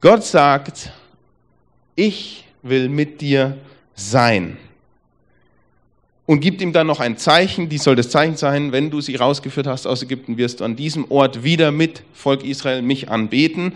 Gott 0.00 0.24
sagt, 0.24 0.92
ich 1.96 2.44
will 2.62 2.88
mit 2.88 3.20
dir 3.20 3.58
sein. 3.94 4.56
Und 6.32 6.40
gibt 6.40 6.62
ihm 6.62 6.72
dann 6.72 6.86
noch 6.86 7.00
ein 7.00 7.18
Zeichen, 7.18 7.68
dies 7.68 7.84
soll 7.84 7.94
das 7.94 8.08
Zeichen 8.08 8.36
sein, 8.36 8.72
wenn 8.72 8.88
du 8.88 9.02
sie 9.02 9.16
rausgeführt 9.16 9.66
hast 9.66 9.86
aus 9.86 10.02
Ägypten, 10.02 10.38
wirst 10.38 10.60
du 10.60 10.64
an 10.64 10.76
diesem 10.76 11.10
Ort 11.10 11.44
wieder 11.44 11.72
mit 11.72 12.04
Volk 12.14 12.42
Israel 12.42 12.80
mich 12.80 13.10
anbeten. 13.10 13.74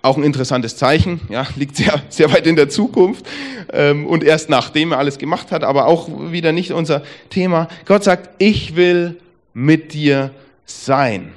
Auch 0.00 0.16
ein 0.16 0.22
interessantes 0.22 0.76
Zeichen, 0.76 1.22
ja, 1.28 1.44
liegt 1.56 1.74
sehr, 1.74 2.00
sehr 2.08 2.32
weit 2.32 2.46
in 2.46 2.54
der 2.54 2.68
Zukunft 2.68 3.26
ähm, 3.72 4.06
und 4.06 4.22
erst 4.22 4.48
nachdem 4.48 4.92
er 4.92 4.98
alles 4.98 5.18
gemacht 5.18 5.50
hat, 5.50 5.64
aber 5.64 5.86
auch 5.86 6.08
wieder 6.30 6.52
nicht 6.52 6.70
unser 6.70 7.02
Thema. 7.30 7.66
Gott 7.84 8.04
sagt, 8.04 8.30
ich 8.38 8.76
will 8.76 9.18
mit 9.52 9.92
dir 9.92 10.30
sein. 10.66 11.32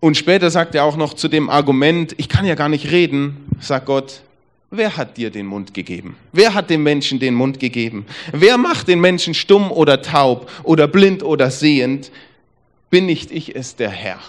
Und 0.00 0.18
später 0.18 0.50
sagt 0.50 0.74
er 0.74 0.84
auch 0.84 0.98
noch 0.98 1.14
zu 1.14 1.28
dem 1.28 1.48
Argument, 1.48 2.14
ich 2.18 2.28
kann 2.28 2.44
ja 2.44 2.56
gar 2.56 2.68
nicht 2.68 2.90
reden, 2.90 3.48
sagt 3.58 3.86
Gott, 3.86 4.20
wer 4.70 4.96
hat 4.96 5.16
dir 5.16 5.30
den 5.30 5.46
Mund 5.46 5.74
gegeben? 5.74 6.16
Wer 6.32 6.54
hat 6.54 6.70
dem 6.70 6.82
Menschen 6.82 7.18
den 7.18 7.34
Mund 7.34 7.60
gegeben? 7.60 8.06
Wer 8.32 8.58
macht 8.58 8.88
den 8.88 9.00
Menschen 9.00 9.34
stumm 9.34 9.70
oder 9.70 10.02
taub 10.02 10.50
oder 10.62 10.86
blind 10.86 11.22
oder 11.22 11.50
sehend? 11.50 12.10
Bin 12.90 13.06
nicht 13.06 13.30
ich 13.30 13.54
es, 13.54 13.76
der 13.76 13.90
Herr? 13.90 14.20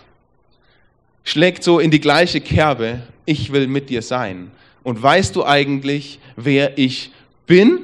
schlägt 1.23 1.63
so 1.63 1.79
in 1.79 1.91
die 1.91 1.99
gleiche 1.99 2.41
Kerbe, 2.41 3.01
ich 3.25 3.51
will 3.51 3.67
mit 3.67 3.89
dir 3.89 4.01
sein. 4.01 4.51
Und 4.83 5.01
weißt 5.01 5.35
du 5.35 5.45
eigentlich, 5.45 6.19
wer 6.35 6.77
ich 6.77 7.11
bin? 7.45 7.79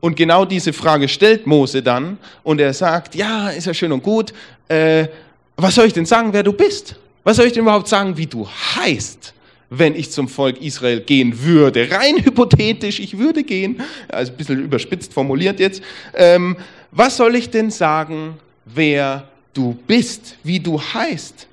Und 0.00 0.16
genau 0.16 0.44
diese 0.44 0.72
Frage 0.72 1.08
stellt 1.08 1.46
Mose 1.46 1.82
dann 1.82 2.18
und 2.42 2.60
er 2.60 2.74
sagt, 2.74 3.14
ja, 3.14 3.48
ist 3.48 3.66
ja 3.66 3.74
schön 3.74 3.92
und 3.92 4.02
gut, 4.02 4.32
äh, 4.68 5.08
was 5.56 5.74
soll 5.74 5.86
ich 5.86 5.94
denn 5.94 6.04
sagen, 6.04 6.32
wer 6.32 6.42
du 6.42 6.52
bist? 6.52 6.96
Was 7.24 7.36
soll 7.36 7.46
ich 7.46 7.52
denn 7.52 7.62
überhaupt 7.62 7.88
sagen, 7.88 8.16
wie 8.16 8.26
du 8.26 8.46
heißt, 8.46 9.32
wenn 9.70 9.94
ich 9.94 10.10
zum 10.10 10.28
Volk 10.28 10.60
Israel 10.60 11.00
gehen 11.00 11.42
würde? 11.42 11.90
Rein 11.90 12.24
hypothetisch, 12.24 13.00
ich 13.00 13.18
würde 13.18 13.42
gehen, 13.44 13.80
also 14.08 14.32
ein 14.32 14.36
bisschen 14.36 14.64
überspitzt 14.64 15.12
formuliert 15.12 15.60
jetzt. 15.60 15.82
Ähm, 16.14 16.56
was 16.90 17.16
soll 17.16 17.34
ich 17.34 17.50
denn 17.50 17.70
sagen, 17.70 18.38
wer 18.64 19.28
du 19.52 19.76
bist, 19.86 20.36
wie 20.42 20.60
du 20.60 20.80
heißt? 20.80 21.48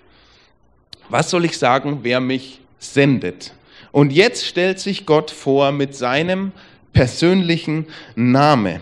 was 1.13 1.29
soll 1.29 1.46
ich 1.46 1.58
sagen, 1.58 2.00
wer 2.01 2.20
mich 2.20 2.60
sendet? 2.79 3.53
Und 3.91 4.12
jetzt 4.12 4.48
stellt 4.48 4.79
sich 4.79 5.05
Gott 5.05 5.29
vor 5.29 5.72
mit 5.72 5.96
seinem 5.96 6.51
persönlichen 6.91 7.86
Name. 8.15 8.82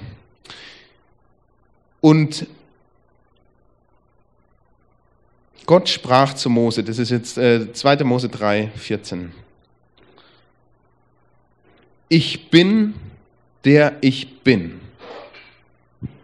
Und 1.99 2.47
Gott 5.65 5.89
sprach 5.89 6.33
zu 6.33 6.49
Mose, 6.49 6.83
das 6.83 6.99
ist 6.99 7.11
jetzt 7.11 7.37
äh, 7.37 7.71
2. 7.71 8.03
Mose 8.03 8.29
3, 8.29 8.71
14. 8.75 9.31
Ich 12.09 12.49
bin, 12.49 12.95
der 13.63 13.95
ich 14.01 14.39
bin. 14.43 14.81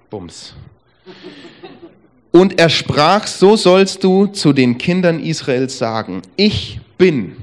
Bums. 0.10 0.54
Und 2.32 2.60
er 2.60 2.70
sprach, 2.70 3.26
so 3.26 3.56
sollst 3.56 4.04
du 4.04 4.28
zu 4.28 4.54
den 4.54 4.78
Kindern 4.78 5.20
Israels 5.20 5.78
sagen, 5.78 6.22
ich 6.36 6.80
bin, 6.98 7.36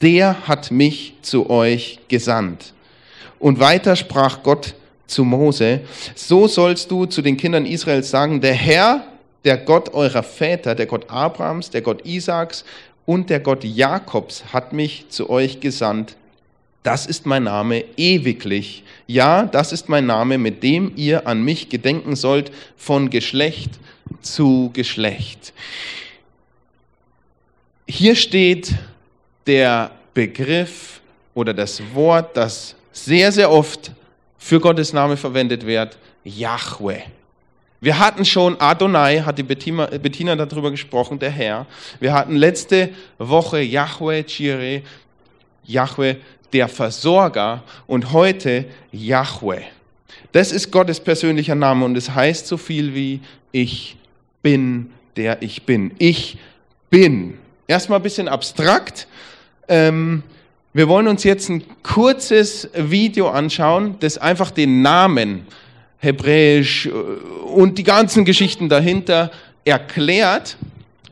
der 0.00 0.48
hat 0.48 0.70
mich 0.70 1.14
zu 1.22 1.50
euch 1.50 1.98
gesandt. 2.08 2.72
Und 3.38 3.60
weiter 3.60 3.96
sprach 3.96 4.42
Gott 4.42 4.74
zu 5.06 5.24
Mose, 5.24 5.80
so 6.14 6.48
sollst 6.48 6.90
du 6.90 7.06
zu 7.06 7.22
den 7.22 7.36
Kindern 7.36 7.66
Israels 7.66 8.10
sagen, 8.10 8.40
der 8.40 8.54
Herr, 8.54 9.04
der 9.44 9.56
Gott 9.56 9.94
eurer 9.94 10.22
Väter, 10.22 10.74
der 10.74 10.86
Gott 10.86 11.10
Abrahams, 11.10 11.70
der 11.70 11.82
Gott 11.82 12.04
Isaaks 12.04 12.64
und 13.06 13.30
der 13.30 13.40
Gott 13.40 13.64
Jakobs 13.64 14.52
hat 14.52 14.72
mich 14.72 15.08
zu 15.08 15.30
euch 15.30 15.60
gesandt. 15.60 16.16
Das 16.82 17.06
ist 17.06 17.26
mein 17.26 17.44
Name 17.44 17.84
ewiglich. 17.96 18.84
Ja, 19.06 19.44
das 19.44 19.72
ist 19.72 19.88
mein 19.88 20.06
Name, 20.06 20.38
mit 20.38 20.62
dem 20.62 20.92
ihr 20.96 21.26
an 21.26 21.42
mich 21.42 21.68
gedenken 21.68 22.16
sollt 22.16 22.52
von 22.76 23.10
Geschlecht 23.10 23.70
zu 24.20 24.70
Geschlecht. 24.72 25.52
Hier 27.86 28.14
steht 28.14 28.74
der 29.46 29.90
Begriff 30.14 31.00
oder 31.34 31.54
das 31.54 31.82
Wort, 31.94 32.36
das 32.36 32.74
sehr, 32.92 33.32
sehr 33.32 33.50
oft 33.50 33.92
für 34.36 34.60
Gottes 34.60 34.92
Name 34.92 35.16
verwendet 35.16 35.64
wird, 35.64 35.98
Yahweh. 36.24 37.02
Wir 37.80 37.98
hatten 37.98 38.24
schon 38.24 38.60
Adonai, 38.60 39.20
hat 39.20 39.38
die 39.38 39.44
Bettina, 39.44 40.34
darüber 40.34 40.70
gesprochen, 40.70 41.18
der 41.18 41.30
Herr. 41.30 41.66
Wir 42.00 42.12
hatten 42.12 42.34
letzte 42.34 42.90
Woche 43.18 43.60
Yahweh 43.60 44.24
Jireh, 44.26 44.82
Yahweh 45.64 46.16
der 46.52 46.68
Versorger 46.68 47.62
und 47.86 48.12
heute 48.12 48.64
Yahweh. 48.90 49.62
Das 50.32 50.50
ist 50.50 50.72
Gottes 50.72 50.98
persönlicher 50.98 51.54
Name 51.54 51.84
und 51.84 51.96
es 51.96 52.10
heißt 52.10 52.48
so 52.48 52.56
viel 52.56 52.94
wie 52.94 53.20
ich 53.52 53.96
bin, 54.42 54.90
der 55.16 55.40
ich 55.42 55.62
bin. 55.62 55.92
Ich 55.98 56.38
bin. 56.90 57.38
Erstmal 57.68 58.00
ein 58.00 58.02
bisschen 58.02 58.28
abstrakt. 58.28 59.06
Ähm, 59.68 60.24
wir 60.72 60.88
wollen 60.88 61.06
uns 61.06 61.22
jetzt 61.22 61.48
ein 61.48 61.62
kurzes 61.82 62.68
Video 62.74 63.28
anschauen, 63.28 63.96
das 64.00 64.18
einfach 64.18 64.50
den 64.50 64.82
Namen 64.82 65.46
hebräisch 65.98 66.86
äh, 66.86 66.90
und 66.90 67.78
die 67.78 67.84
ganzen 67.84 68.24
Geschichten 68.24 68.68
dahinter 68.68 69.30
erklärt. 69.64 70.56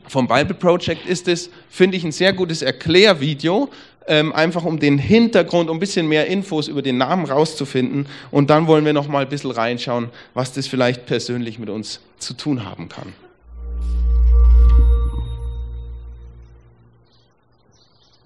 vom 0.07 0.27
Bible 0.27 0.55
Project 0.55 1.05
ist 1.05 1.27
es, 1.27 1.49
finde 1.69 1.97
ich, 1.97 2.03
ein 2.03 2.13
sehr 2.13 2.31
gutes 2.31 2.61
Erklärvideo, 2.61 3.69
ähm, 4.07 4.31
einfach 4.31 4.63
um 4.63 4.79
den 4.79 4.97
Hintergrund, 4.97 5.69
um 5.69 5.77
ein 5.77 5.79
bisschen 5.81 6.07
mehr 6.07 6.27
Infos 6.27 6.69
über 6.69 6.81
den 6.81 6.97
Namen 6.97 7.25
rauszufinden. 7.25 8.07
Und 8.31 8.49
dann 8.49 8.67
wollen 8.67 8.85
wir 8.85 8.93
noch 8.93 9.09
mal 9.09 9.23
ein 9.23 9.29
bisschen 9.29 9.51
reinschauen, 9.51 10.09
was 10.33 10.53
das 10.53 10.65
vielleicht 10.67 11.05
persönlich 11.05 11.59
mit 11.59 11.69
uns 11.69 11.99
zu 12.17 12.33
tun 12.33 12.65
haben 12.65 12.87
kann. 12.87 13.13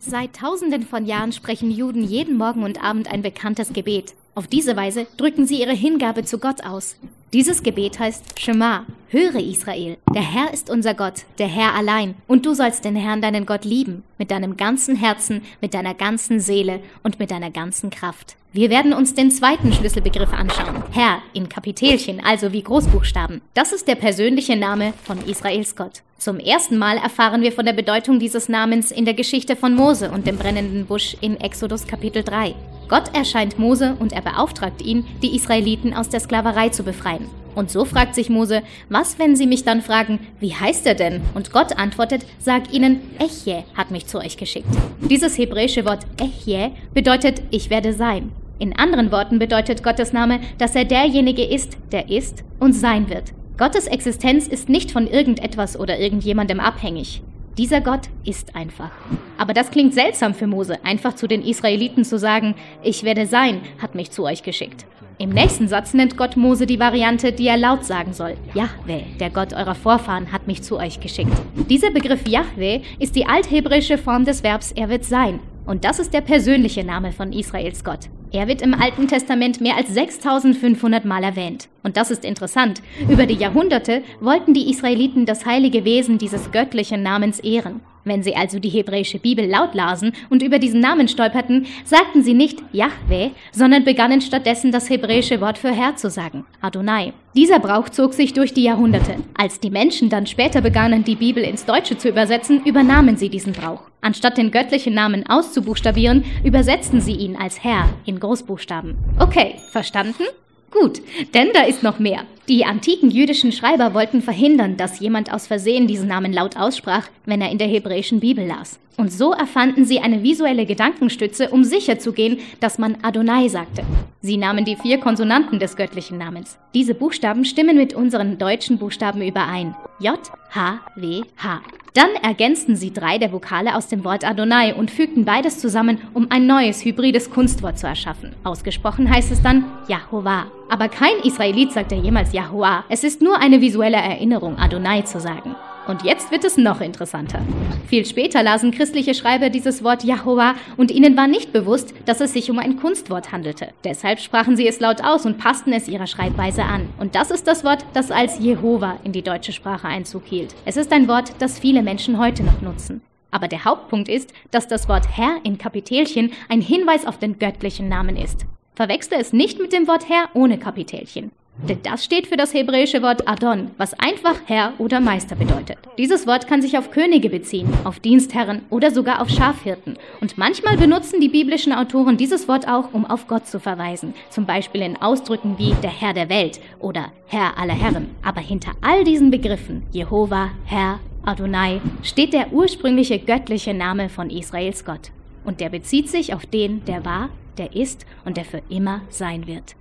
Seit 0.03 0.36
Tausenden 0.36 0.84
von 0.84 1.06
Jahren 1.06 1.32
sprechen 1.32 1.72
Juden 1.72 2.03
jeden 2.03 2.38
Morgen 2.38 2.63
und 2.63 2.84
Abend 2.84 3.12
ein 3.12 3.22
bekanntes 3.22 3.72
Gebet. 3.72 4.13
Auf 4.33 4.47
diese 4.47 4.77
Weise 4.77 5.07
drücken 5.17 5.45
sie 5.45 5.59
ihre 5.59 5.73
Hingabe 5.73 6.23
zu 6.23 6.38
Gott 6.38 6.63
aus. 6.63 6.95
Dieses 7.33 7.63
Gebet 7.63 8.00
heißt 8.00 8.39
Shema, 8.39 8.85
höre 9.09 9.39
Israel, 9.39 9.97
der 10.13 10.21
Herr 10.21 10.53
ist 10.53 10.69
unser 10.69 10.93
Gott, 10.93 11.25
der 11.38 11.47
Herr 11.47 11.75
allein, 11.75 12.15
und 12.27 12.45
du 12.45 12.53
sollst 12.53 12.85
den 12.85 12.95
Herrn 12.95 13.21
deinen 13.21 13.45
Gott 13.45 13.65
lieben, 13.65 14.03
mit 14.17 14.31
deinem 14.31 14.55
ganzen 14.55 14.95
Herzen, 14.95 15.41
mit 15.59 15.73
deiner 15.73 15.93
ganzen 15.93 16.39
Seele 16.39 16.79
und 17.03 17.19
mit 17.19 17.31
deiner 17.31 17.51
ganzen 17.51 17.89
Kraft. 17.89 18.38
Wir 18.53 18.69
werden 18.69 18.93
uns 18.93 19.13
den 19.13 19.31
zweiten 19.31 19.71
Schlüsselbegriff 19.73 20.33
anschauen. 20.33 20.83
Herr 20.91 21.21
in 21.33 21.47
Kapitelchen, 21.47 22.21
also 22.23 22.51
wie 22.51 22.63
Großbuchstaben. 22.63 23.41
Das 23.53 23.71
ist 23.71 23.88
der 23.88 23.95
persönliche 23.95 24.57
Name 24.57 24.93
von 25.03 25.25
Israels 25.25 25.75
Gott. 25.75 26.03
Zum 26.22 26.38
ersten 26.38 26.78
Mal 26.78 26.98
erfahren 26.98 27.42
wir 27.42 27.51
von 27.51 27.66
der 27.66 27.74
Bedeutung 27.74 28.20
dieses 28.20 28.48
Namens 28.48 28.92
in 28.92 29.06
der 29.06 29.16
Geschichte 29.16 29.56
von 29.56 29.74
Mose 29.74 30.12
und 30.12 30.28
dem 30.28 30.38
brennenden 30.38 30.86
Busch 30.86 31.18
in 31.20 31.42
Exodus 31.42 31.88
Kapitel 31.88 32.24
3. 32.24 32.54
Gott 32.90 33.18
erscheint 33.18 33.58
Mose 33.58 33.96
und 33.98 34.13
er 34.13 34.22
beauftragt 34.22 34.84
ihn, 34.84 35.04
die 35.24 35.36
Israeliten 35.36 35.96
aus 35.96 36.10
der 36.10 36.20
Sklaverei 36.20 36.70
zu 36.70 36.84
befreien. 36.84 37.25
Und 37.56 37.72
so 37.72 37.86
fragt 37.86 38.13
sich 38.13 38.30
Mose, 38.30 38.62
was, 38.88 39.18
wenn 39.18 39.36
sie 39.36 39.48
mich 39.48 39.63
dann 39.63 39.82
fragen, 39.82 40.20
wie 40.40 40.54
heißt 40.54 40.86
er 40.86 40.94
denn? 40.94 41.22
Und 41.34 41.51
Gott 41.51 41.80
antwortet, 41.80 42.24
sag 42.38 42.72
ihnen, 42.72 43.00
Echje 43.18 43.63
hat 43.74 43.90
mich 43.90 44.06
zu 44.06 44.20
euch 44.20 44.38
geschickt. 44.38 44.70
Dieses 45.00 45.40
hebräische 45.40 45.86
Wort 45.86 46.06
Echje 46.22 46.70
bedeutet, 46.94 47.42
ich 47.50 47.72
werde 47.72 47.94
sein. 47.94 48.32
In 48.60 48.78
anderen 48.78 49.12
Worten 49.12 49.40
bedeutet 49.40 49.82
Gottes 49.82 50.13
Name, 50.13 50.40
dass 50.60 50.75
er 50.75 50.86
derjenige 50.86 51.44
ist, 51.44 51.80
der 51.92 52.12
ist 52.12 52.44
und 52.60 52.74
sein 52.74 53.10
wird. 53.10 53.34
Gottes 53.58 53.88
Existenz 53.88 54.48
ist 54.48 54.70
nicht 54.70 54.91
von 54.91 55.08
irgendetwas 55.08 55.79
oder 55.79 56.00
irgendjemandem 56.00 56.60
abhängig. 56.60 57.22
Dieser 57.58 57.81
Gott 57.81 58.10
ist 58.24 58.55
einfach. 58.55 58.91
Aber 59.38 59.53
das 59.53 59.72
klingt 59.72 59.93
seltsam 59.93 60.34
für 60.34 60.48
Mose, 60.48 60.84
einfach 60.86 61.15
zu 61.15 61.27
den 61.27 61.43
Israeliten 61.43 62.05
zu 62.05 62.17
sagen, 62.17 62.55
ich 62.81 63.03
werde 63.03 63.25
sein, 63.25 63.62
hat 63.81 63.93
mich 63.93 64.10
zu 64.10 64.24
euch 64.24 64.41
geschickt. 64.41 64.86
Im 65.17 65.29
nächsten 65.29 65.67
Satz 65.67 65.93
nennt 65.93 66.17
Gott 66.17 66.38
Mose 66.38 66.65
die 66.65 66.79
Variante, 66.79 67.31
die 67.34 67.48
er 67.48 67.58
laut 67.58 67.86
sagen 67.86 68.13
soll. 68.13 68.36
Yahweh, 68.55 69.03
der 69.20 69.29
Gott 69.29 69.53
eurer 69.53 69.75
Vorfahren, 69.75 70.31
hat 70.31 70.48
mich 70.48 70.63
zu 70.63 70.77
euch 70.77 71.00
geschickt. 71.00 71.34
Dieser 71.70 71.91
Begriff 71.91 72.27
Yahweh 72.27 72.81
ist 72.98 73.15
die 73.15 73.27
althebräische 73.27 74.00
Form 74.00 74.25
des 74.25 74.43
Verbs 74.43 74.72
er 74.72 74.89
wird 74.89 75.05
sein. 75.05 75.39
Und 75.65 75.84
das 75.86 76.00
ist 76.00 76.13
der 76.13 76.22
persönliche 76.22 76.84
Name 76.84 77.12
von 77.12 77.34
Israels 77.34 77.84
Gott. 77.84 78.10
Er 78.33 78.47
wird 78.47 78.61
im 78.61 78.73
Alten 78.73 79.09
Testament 79.09 79.59
mehr 79.59 79.75
als 79.75 79.93
6500 79.93 81.03
Mal 81.03 81.23
erwähnt. 81.23 81.67
Und 81.83 81.97
das 81.97 82.11
ist 82.11 82.23
interessant. 82.23 82.81
Über 83.09 83.25
die 83.25 83.35
Jahrhunderte 83.35 84.03
wollten 84.21 84.53
die 84.53 84.69
Israeliten 84.69 85.25
das 85.25 85.45
heilige 85.45 85.83
Wesen 85.83 86.17
dieses 86.17 86.51
göttlichen 86.51 87.03
Namens 87.03 87.41
ehren. 87.41 87.81
Wenn 88.03 88.24
sie 88.24 88.36
also 88.36 88.60
die 88.60 88.70
hebräische 88.70 89.20
Bibel 89.20 89.46
laut 89.46 89.75
lasen 89.75 90.13
und 90.29 90.41
über 90.41 90.60
diesen 90.60 90.79
Namen 90.79 91.08
stolperten, 91.08 91.67
sagten 91.86 92.24
sie 92.24 92.34
nicht 92.34 92.63
Yahweh, 92.72 93.31
sondern 93.51 93.84
begannen 93.84 94.22
stattdessen 94.22 94.72
das 94.72 94.89
hebräische 94.89 95.41
Wort 95.41 95.58
für 95.58 95.72
Herr 95.72 95.96
zu 95.96 96.10
sagen, 96.10 96.46
Adonai. 96.62 97.13
Dieser 97.36 97.60
Brauch 97.60 97.89
zog 97.89 98.13
sich 98.13 98.34
durch 98.34 98.53
die 98.53 98.63
Jahrhunderte. 98.63 99.15
Als 99.38 99.60
die 99.60 99.70
Menschen 99.70 100.10
dann 100.10 100.25
später 100.25 100.62
begannen, 100.62 101.03
die 101.03 101.15
Bibel 101.15 101.43
ins 101.43 101.65
Deutsche 101.65 101.98
zu 101.98 102.10
übersetzen, 102.10 102.63
übernahmen 102.65 103.15
sie 103.15 103.29
diesen 103.29 103.53
Brauch. 103.53 103.84
Anstatt 104.01 104.38
den 104.38 104.51
göttlichen 104.51 104.93
Namen 104.93 105.25
auszubuchstabieren, 105.27 106.25
übersetzten 106.43 107.00
sie 107.00 107.14
ihn 107.14 107.35
als 107.35 107.64
Herr 107.64 107.87
in 108.05 108.20
Großbuchstaben. 108.20 108.98
Okay, 109.20 109.55
verstanden? 109.72 110.24
Gut, 110.72 111.01
denn 111.34 111.50
da 111.53 111.64
ist 111.64 111.84
noch 111.84 112.00
mehr. 112.00 112.25
Die 112.48 112.66
antiken 112.66 113.12
jüdischen 113.12 113.51
Schreiber 113.51 113.94
wollten 113.94 114.22
verhindern, 114.22 114.77
dass 114.77 115.00
jemand 115.00 115.31
aus 115.31 115.48
Versehen 115.48 115.88
diesen 115.88 116.07
Namen 116.07 116.34
laut 116.34 116.57
aussprach, 116.57 117.07
wenn 117.25 117.42
er 117.42 117.51
in 117.51 117.57
der 117.57 117.68
hebräischen 117.68 118.20
Bibel 118.20 118.46
las. 118.46 118.79
Und 119.01 119.11
so 119.11 119.33
erfanden 119.33 119.83
sie 119.83 120.00
eine 120.00 120.22
visuelle 120.22 120.68
Gedankenstütze, 120.68 121.50
um 121.50 121.64
sicherzugehen, 121.64 122.37
dass 122.59 122.77
man 122.77 122.98
Adonai 123.01 123.48
sagte. 123.48 123.81
Sie 124.22 124.37
nahmen 124.37 124.64
die 124.64 124.75
vier 124.75 125.00
Konsonanten 125.00 125.57
des 125.57 125.75
göttlichen 125.75 126.20
Namens. 126.20 126.59
Diese 126.75 126.94
Buchstaben 126.94 127.44
stimmen 127.44 127.77
mit 127.77 127.96
unseren 127.96 128.37
deutschen 128.37 128.77
Buchstaben 128.77 129.24
überein. 129.24 129.75
J, 130.00 130.20
H, 130.51 130.81
W, 130.98 131.24
H. 131.37 131.61
Dann 131.96 132.11
ergänzten 132.22 132.75
sie 132.75 132.94
drei 132.94 133.18
der 133.18 133.31
Vokale 133.31 133.75
aus 133.75 133.87
dem 133.87 134.03
Wort 134.03 134.24
Adonai 134.24 134.75
und 134.75 134.92
fügten 134.92 135.25
beides 135.25 135.57
zusammen, 135.57 135.98
um 136.14 136.27
ein 136.29 136.46
neues 136.46 136.85
hybrides 136.85 137.31
Kunstwort 137.31 137.79
zu 137.79 137.87
erschaffen. 137.87 138.35
Ausgesprochen 138.44 139.09
heißt 139.09 139.31
es 139.31 139.42
dann 139.42 139.66
Yahovah. 139.87 140.46
Aber 140.70 140.90
kein 140.90 141.18
Israelit 141.24 141.72
sagt 141.72 141.92
ja 141.92 141.98
jemals 141.98 142.33
Yahuwah. 142.33 142.83
Es 142.87 143.03
ist 143.03 143.20
nur 143.20 143.40
eine 143.40 143.61
visuelle 143.61 143.98
Erinnerung, 143.98 144.59
Adonai 144.59 145.01
zu 145.01 145.20
sagen. 145.20 145.55
Und 145.87 146.03
jetzt 146.03 146.31
wird 146.31 146.44
es 146.44 146.57
noch 146.57 146.79
interessanter. 146.79 147.39
Viel 147.87 148.05
später 148.05 148.44
lasen 148.44 148.72
christliche 148.72 149.13
Schreiber 149.13 149.50
dieses 149.50 149.83
Wort 149.83 150.03
Jahova 150.03 150.55
und 150.77 150.91
ihnen 150.91 151.17
war 151.17 151.27
nicht 151.27 151.51
bewusst, 151.51 151.94
dass 152.05 152.22
es 152.22 152.33
sich 152.33 152.51
um 152.51 152.59
ein 152.59 152.77
Kunstwort 152.77 153.31
handelte. 153.31 153.70
Deshalb 153.83 154.20
sprachen 154.20 154.55
sie 154.55 154.67
es 154.67 154.79
laut 154.79 155.03
aus 155.03 155.25
und 155.25 155.37
passten 155.37 155.74
es 155.74 155.87
ihrer 155.87 156.07
Schreibweise 156.07 156.63
an. 156.63 156.87
Und 157.00 157.15
das 157.15 157.31
ist 157.31 157.48
das 157.48 157.63
Wort, 157.63 157.85
das 157.94 158.11
als 158.11 158.39
Jehova 158.39 159.00
in 159.03 159.11
die 159.11 159.24
deutsche 159.24 159.53
Sprache 159.53 159.87
Einzug 159.87 160.25
hielt. 160.25 160.53
Es 160.65 160.77
ist 160.77 160.91
ein 160.91 161.07
Wort, 161.07 161.33
das 161.39 161.59
viele 161.59 161.81
Menschen 161.81 162.20
heute 162.20 162.44
noch 162.44 162.61
nutzen. 162.61 163.01
Aber 163.31 163.48
der 163.48 163.65
Hauptpunkt 163.65 164.09
ist, 164.09 164.33
dass 164.51 164.67
das 164.67 164.87
Wort 164.87 165.07
Herr 165.17 165.37
in 165.44 165.57
Kapitelchen 165.57 166.31
ein 166.50 166.61
Hinweis 166.61 167.05
auf 167.07 167.17
den 167.17 167.39
göttlichen 167.39 167.89
Namen 167.89 168.17
ist. 168.17 168.46
Verwechsle 168.75 169.17
es 169.17 169.33
nicht 169.33 169.59
mit 169.59 169.74
dem 169.74 169.87
Wort 169.87 170.07
Herr 170.09 170.29
ohne 170.33 170.57
Kapitelchen. 170.57 171.31
Denn 171.67 171.79
das 171.83 172.03
steht 172.03 172.27
für 172.27 172.37
das 172.37 172.53
hebräische 172.53 173.01
Wort 173.01 173.27
Adon, 173.27 173.71
was 173.77 173.93
einfach 173.93 174.35
Herr 174.45 174.74
oder 174.79 175.00
Meister 175.00 175.35
bedeutet. 175.35 175.77
Dieses 175.97 176.25
Wort 176.25 176.47
kann 176.47 176.61
sich 176.61 176.77
auf 176.77 176.91
Könige 176.91 177.29
beziehen, 177.29 177.71
auf 177.83 178.00
Dienstherren 178.00 178.63
oder 178.69 178.91
sogar 178.91 179.21
auf 179.21 179.29
Schafhirten. 179.29 179.97
Und 180.21 180.37
manchmal 180.37 180.77
benutzen 180.77 181.21
die 181.21 181.29
biblischen 181.29 181.74
Autoren 181.74 182.17
dieses 182.17 182.47
Wort 182.47 182.67
auch, 182.67 182.93
um 182.93 183.05
auf 183.05 183.27
Gott 183.27 183.47
zu 183.47 183.59
verweisen. 183.59 184.13
Zum 184.29 184.45
Beispiel 184.45 184.81
in 184.81 184.97
Ausdrücken 184.97 185.57
wie 185.57 185.74
der 185.83 185.91
Herr 185.91 186.13
der 186.13 186.29
Welt 186.29 186.59
oder 186.79 187.11
Herr 187.27 187.57
aller 187.57 187.75
Herren. 187.75 188.09
Aber 188.24 188.41
hinter 188.41 188.71
all 188.81 189.03
diesen 189.03 189.29
Begriffen, 189.29 189.83
Jehova, 189.91 190.50
Herr, 190.65 191.00
Adonai, 191.24 191.79
steht 192.01 192.33
der 192.33 192.51
ursprüngliche 192.51 193.19
göttliche 193.19 193.74
Name 193.74 194.09
von 194.09 194.29
Israels 194.29 194.83
Gott. 194.83 195.11
Und 195.43 195.59
der 195.59 195.69
bezieht 195.69 196.09
sich 196.09 196.33
auf 196.33 196.45
den, 196.45 196.83
der 196.85 197.05
war, 197.05 197.29
der 197.57 197.75
ist 197.75 198.05
und 198.25 198.37
der 198.37 198.45
für 198.45 198.61
immer 198.69 199.01
sein 199.09 199.45
wird. 199.47 199.75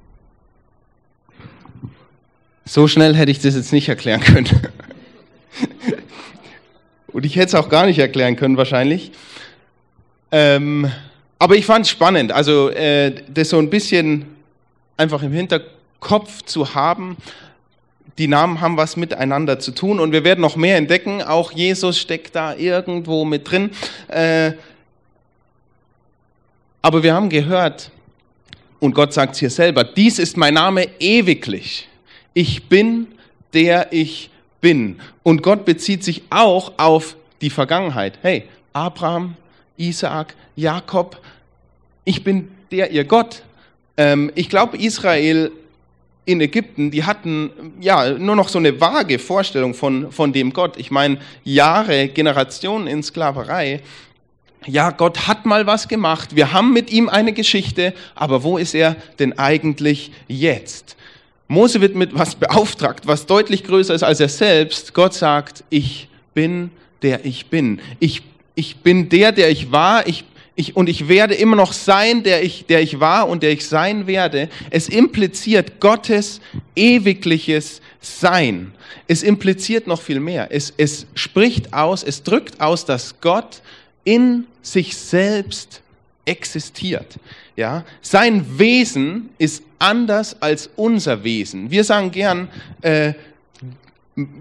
So 2.64 2.87
schnell 2.88 3.14
hätte 3.14 3.31
ich 3.31 3.40
das 3.40 3.55
jetzt 3.57 3.73
nicht 3.73 3.88
erklären 3.88 4.20
können. 4.20 4.49
Und 7.09 7.27
ich 7.27 7.37
hätte 7.37 7.46
es 7.46 7.55
auch 7.55 7.68
gar 7.68 7.87
nicht 7.87 7.99
erklären 7.99 8.37
können 8.37 8.57
wahrscheinlich. 8.57 9.12
Ähm, 10.31 10.90
aber 11.38 11.57
ich 11.57 11.66
fand 11.66 11.87
es 11.87 11.90
spannend, 11.90 12.33
also 12.33 12.68
äh, 12.70 13.14
das 13.29 13.49
so 13.49 13.59
ein 13.59 13.70
bisschen 13.70 14.27
einfach 14.96 15.23
im 15.23 15.33
Hinterkopf 15.33 16.42
zu 16.42 16.75
haben. 16.75 17.16
Die 18.18 18.29
Namen 18.29 18.61
haben 18.61 18.77
was 18.77 18.96
miteinander 18.96 19.59
zu 19.59 19.73
tun 19.73 19.99
und 19.99 20.12
wir 20.12 20.25
werden 20.25 20.40
noch 20.40 20.57
mehr 20.57 20.77
entdecken. 20.77 21.23
Auch 21.23 21.53
Jesus 21.53 21.99
steckt 21.99 22.37
da 22.37 22.55
irgendwo 22.55 23.25
mit 23.25 23.51
drin. 23.51 23.70
Äh, 24.09 24.53
aber 26.83 27.03
wir 27.03 27.14
haben 27.14 27.29
gehört, 27.29 27.90
und 28.79 28.94
Gott 28.94 29.12
sagt 29.12 29.35
es 29.35 29.40
hier 29.40 29.51
selber, 29.51 29.85
dies 29.85 30.18
ist 30.18 30.37
mein 30.37 30.55
Name 30.55 30.88
ewiglich. 30.99 31.88
Ich 32.34 32.68
bin, 32.68 33.08
der 33.52 33.92
ich 33.92 34.30
bin. 34.60 35.00
Und 35.22 35.42
Gott 35.42 35.64
bezieht 35.64 36.04
sich 36.04 36.22
auch 36.30 36.72
auf 36.76 37.16
die 37.40 37.50
Vergangenheit. 37.50 38.18
Hey, 38.22 38.44
Abraham, 38.72 39.36
Isaak, 39.76 40.34
Jakob, 40.56 41.18
ich 42.04 42.22
bin 42.22 42.48
der 42.70 42.90
ihr 42.90 43.04
Gott. 43.04 43.42
Ähm, 43.96 44.30
ich 44.34 44.48
glaube, 44.48 44.76
Israel 44.76 45.50
in 46.24 46.40
Ägypten, 46.40 46.90
die 46.90 47.04
hatten 47.04 47.74
ja 47.80 48.10
nur 48.10 48.36
noch 48.36 48.48
so 48.48 48.58
eine 48.58 48.80
vage 48.80 49.18
Vorstellung 49.18 49.74
von, 49.74 50.12
von 50.12 50.32
dem 50.32 50.52
Gott. 50.52 50.76
Ich 50.76 50.90
meine, 50.90 51.18
Jahre, 51.44 52.08
Generationen 52.08 52.86
in 52.86 53.02
Sklaverei. 53.02 53.80
Ja, 54.66 54.90
Gott 54.90 55.26
hat 55.26 55.46
mal 55.46 55.66
was 55.66 55.88
gemacht. 55.88 56.36
Wir 56.36 56.52
haben 56.52 56.72
mit 56.72 56.90
ihm 56.92 57.08
eine 57.08 57.32
Geschichte, 57.32 57.94
aber 58.14 58.42
wo 58.42 58.58
ist 58.58 58.74
er 58.74 58.96
denn 59.18 59.38
eigentlich 59.38 60.12
jetzt? 60.28 60.96
Mose 61.50 61.80
wird 61.80 61.96
mit 61.96 62.14
was 62.14 62.36
beauftragt, 62.36 63.08
was 63.08 63.26
deutlich 63.26 63.64
größer 63.64 63.92
ist 63.92 64.04
als 64.04 64.20
er 64.20 64.28
selbst. 64.28 64.94
Gott 64.94 65.14
sagt, 65.14 65.64
ich 65.68 66.08
bin 66.32 66.70
der 67.02 67.24
ich 67.24 67.46
bin. 67.46 67.80
Ich, 67.98 68.22
ich 68.54 68.76
bin 68.76 69.08
der, 69.08 69.32
der 69.32 69.50
ich 69.50 69.72
war. 69.72 70.06
Ich, 70.06 70.24
ich, 70.54 70.76
und 70.76 70.88
ich 70.88 71.08
werde 71.08 71.34
immer 71.34 71.56
noch 71.56 71.72
sein, 71.72 72.22
der 72.22 72.44
ich, 72.44 72.66
der 72.66 72.82
ich 72.82 73.00
war 73.00 73.28
und 73.28 73.42
der 73.42 73.50
ich 73.50 73.66
sein 73.66 74.06
werde. 74.06 74.48
Es 74.70 74.88
impliziert 74.88 75.80
Gottes 75.80 76.40
ewigliches 76.76 77.80
Sein. 78.00 78.72
Es 79.08 79.24
impliziert 79.24 79.88
noch 79.88 80.00
viel 80.00 80.20
mehr. 80.20 80.48
Es, 80.52 80.72
es 80.76 81.06
spricht 81.14 81.74
aus, 81.74 82.04
es 82.04 82.22
drückt 82.22 82.60
aus, 82.60 82.84
dass 82.84 83.20
Gott 83.20 83.60
in 84.04 84.46
sich 84.62 84.96
selbst 84.96 85.82
existiert. 86.30 87.18
Ja, 87.56 87.84
sein 88.00 88.58
Wesen 88.58 89.30
ist 89.38 89.64
anders 89.80 90.40
als 90.40 90.70
unser 90.76 91.24
Wesen. 91.24 91.70
Wir 91.70 91.82
sagen 91.82 92.12
gern, 92.12 92.48
äh, 92.82 93.14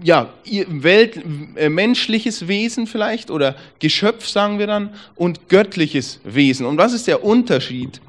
ja, 0.02 0.32
Welt, 0.44 1.20
äh, 1.56 1.68
menschliches 1.68 2.46
Wesen 2.46 2.86
vielleicht 2.86 3.30
oder 3.30 3.56
Geschöpf 3.80 4.28
sagen 4.28 4.58
wir 4.58 4.66
dann 4.66 4.90
und 5.16 5.48
göttliches 5.48 6.20
Wesen. 6.22 6.66
Und 6.66 6.78
was 6.78 6.92
ist 6.92 7.08
der 7.08 7.24
Unterschied 7.24 8.00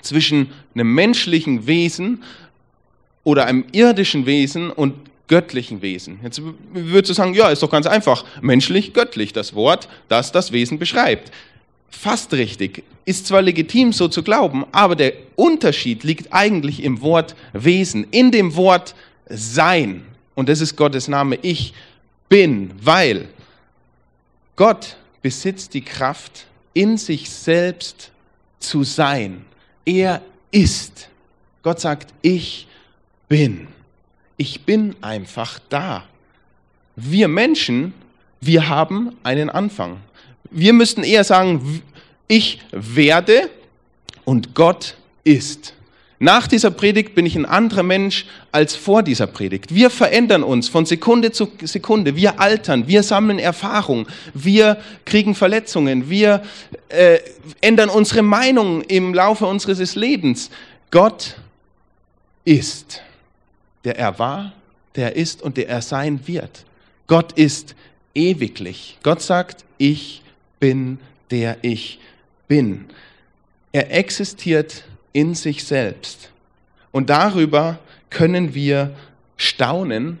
zwischen 0.00 0.50
einem 0.74 0.92
menschlichen 0.92 1.66
Wesen 1.66 2.24
oder 3.24 3.46
einem 3.46 3.64
irdischen 3.72 4.26
Wesen 4.26 4.70
und 4.70 4.94
göttlichen 5.28 5.82
Wesen? 5.82 6.18
Jetzt 6.24 6.42
würdest 6.72 7.10
du 7.10 7.14
sagen, 7.14 7.34
ja, 7.34 7.50
ist 7.50 7.62
doch 7.62 7.70
ganz 7.70 7.86
einfach. 7.86 8.24
Menschlich, 8.40 8.92
göttlich, 8.92 9.32
das 9.32 9.54
Wort, 9.54 9.88
das 10.08 10.32
das 10.32 10.50
Wesen 10.50 10.78
beschreibt. 10.78 11.30
Fast 11.92 12.32
richtig. 12.32 12.82
Ist 13.04 13.26
zwar 13.26 13.42
legitim, 13.42 13.92
so 13.92 14.08
zu 14.08 14.22
glauben, 14.22 14.64
aber 14.72 14.96
der 14.96 15.12
Unterschied 15.36 16.02
liegt 16.02 16.32
eigentlich 16.32 16.82
im 16.82 17.00
Wort 17.00 17.36
Wesen, 17.52 18.06
in 18.10 18.32
dem 18.32 18.56
Wort 18.56 18.94
Sein. 19.28 20.04
Und 20.34 20.48
das 20.48 20.60
ist 20.60 20.76
Gottes 20.76 21.06
Name. 21.06 21.38
Ich 21.42 21.74
bin, 22.28 22.72
weil 22.82 23.28
Gott 24.56 24.96
besitzt 25.20 25.74
die 25.74 25.82
Kraft, 25.82 26.46
in 26.74 26.96
sich 26.96 27.30
selbst 27.30 28.10
zu 28.58 28.82
sein. 28.82 29.44
Er 29.84 30.22
ist. 30.50 31.08
Gott 31.62 31.80
sagt, 31.80 32.12
ich 32.22 32.66
bin. 33.28 33.68
Ich 34.36 34.62
bin 34.62 34.96
einfach 35.00 35.58
da. 35.68 36.04
Wir 36.96 37.28
Menschen, 37.28 37.94
wir 38.40 38.68
haben 38.68 39.16
einen 39.22 39.50
Anfang. 39.50 39.98
Wir 40.52 40.72
müssten 40.72 41.02
eher 41.02 41.24
sagen, 41.24 41.82
ich 42.28 42.60
werde 42.70 43.50
und 44.24 44.54
Gott 44.54 44.96
ist. 45.24 45.74
Nach 46.18 46.46
dieser 46.46 46.70
Predigt 46.70 47.16
bin 47.16 47.26
ich 47.26 47.34
ein 47.34 47.46
anderer 47.46 47.82
Mensch 47.82 48.26
als 48.52 48.76
vor 48.76 49.02
dieser 49.02 49.26
Predigt. 49.26 49.74
Wir 49.74 49.90
verändern 49.90 50.44
uns 50.44 50.68
von 50.68 50.86
Sekunde 50.86 51.32
zu 51.32 51.50
Sekunde. 51.64 52.14
Wir 52.14 52.38
altern, 52.38 52.86
wir 52.86 53.02
sammeln 53.02 53.40
Erfahrung, 53.40 54.06
wir 54.32 54.76
kriegen 55.04 55.34
Verletzungen, 55.34 56.08
wir 56.08 56.42
äh, 56.90 57.18
ändern 57.60 57.88
unsere 57.88 58.22
Meinung 58.22 58.82
im 58.82 59.12
Laufe 59.12 59.46
unseres 59.46 59.96
Lebens. 59.96 60.50
Gott 60.92 61.34
ist, 62.44 63.02
der 63.84 63.98
er 63.98 64.18
war, 64.20 64.52
der 64.94 65.06
er 65.06 65.16
ist 65.16 65.42
und 65.42 65.56
der 65.56 65.68
er 65.68 65.82
sein 65.82 66.20
wird. 66.28 66.64
Gott 67.08 67.32
ist 67.32 67.74
ewiglich. 68.14 68.96
Gott 69.02 69.22
sagt, 69.22 69.64
ich 69.76 70.22
bin 70.62 71.00
der 71.32 71.56
ich 71.62 71.98
bin. 72.46 72.84
Er 73.72 73.92
existiert 73.92 74.84
in 75.12 75.34
sich 75.34 75.64
selbst. 75.64 76.30
Und 76.92 77.10
darüber 77.10 77.80
können 78.10 78.54
wir 78.54 78.94
staunen. 79.36 80.20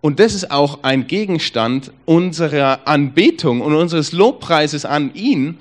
Und 0.00 0.18
das 0.18 0.34
ist 0.34 0.50
auch 0.50 0.82
ein 0.82 1.06
Gegenstand 1.06 1.92
unserer 2.04 2.88
Anbetung 2.88 3.60
und 3.60 3.76
unseres 3.76 4.10
Lobpreises 4.10 4.84
an 4.84 5.14
ihn. 5.14 5.58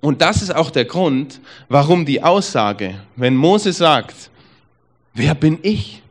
Und 0.00 0.22
das 0.22 0.42
ist 0.42 0.52
auch 0.52 0.70
der 0.70 0.86
Grund, 0.86 1.40
warum 1.68 2.06
die 2.06 2.24
Aussage, 2.24 2.94
wenn 3.14 3.36
Mose 3.36 3.72
sagt, 3.72 4.30
wer 5.14 5.36
bin 5.36 5.58
ich? 5.62 6.02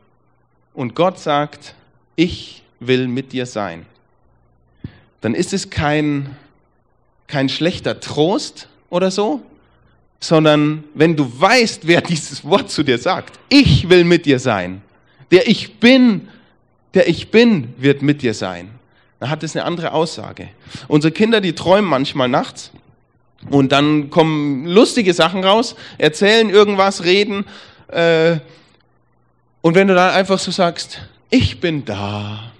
Und 0.72 0.94
Gott 0.94 1.18
sagt, 1.18 1.74
ich 2.16 2.62
will 2.78 3.08
mit 3.08 3.32
dir 3.32 3.44
sein. 3.44 3.84
Dann 5.20 5.34
ist 5.34 5.52
es 5.52 5.68
kein, 5.68 6.36
kein 7.30 7.48
schlechter 7.48 8.00
Trost 8.00 8.68
oder 8.90 9.10
so, 9.10 9.42
sondern 10.20 10.84
wenn 10.94 11.16
du 11.16 11.30
weißt, 11.40 11.86
wer 11.86 12.00
dieses 12.12 12.44
Wort 12.44 12.70
zu 12.70 12.82
dir 12.82 12.98
sagt, 12.98 13.38
ich 13.48 13.88
will 13.88 14.04
mit 14.04 14.26
dir 14.26 14.38
sein, 14.38 14.82
der 15.30 15.48
ich 15.48 15.78
bin, 15.78 16.28
der 16.94 17.08
ich 17.08 17.30
bin, 17.30 17.74
wird 17.78 18.02
mit 18.02 18.22
dir 18.22 18.34
sein, 18.34 18.70
dann 19.20 19.30
hat 19.30 19.42
es 19.42 19.54
eine 19.54 19.64
andere 19.64 19.92
Aussage. 19.92 20.48
Unsere 20.88 21.12
Kinder, 21.12 21.40
die 21.40 21.54
träumen 21.54 21.88
manchmal 21.88 22.28
nachts 22.28 22.70
und 23.48 23.72
dann 23.72 24.10
kommen 24.10 24.66
lustige 24.66 25.14
Sachen 25.14 25.44
raus, 25.44 25.76
erzählen 25.98 26.50
irgendwas, 26.50 27.04
reden 27.04 27.44
äh, 27.88 28.38
und 29.62 29.74
wenn 29.74 29.88
du 29.88 29.94
dann 29.94 30.14
einfach 30.14 30.38
so 30.38 30.50
sagst, 30.50 31.00
ich 31.28 31.60
bin 31.60 31.84
da, 31.84 32.52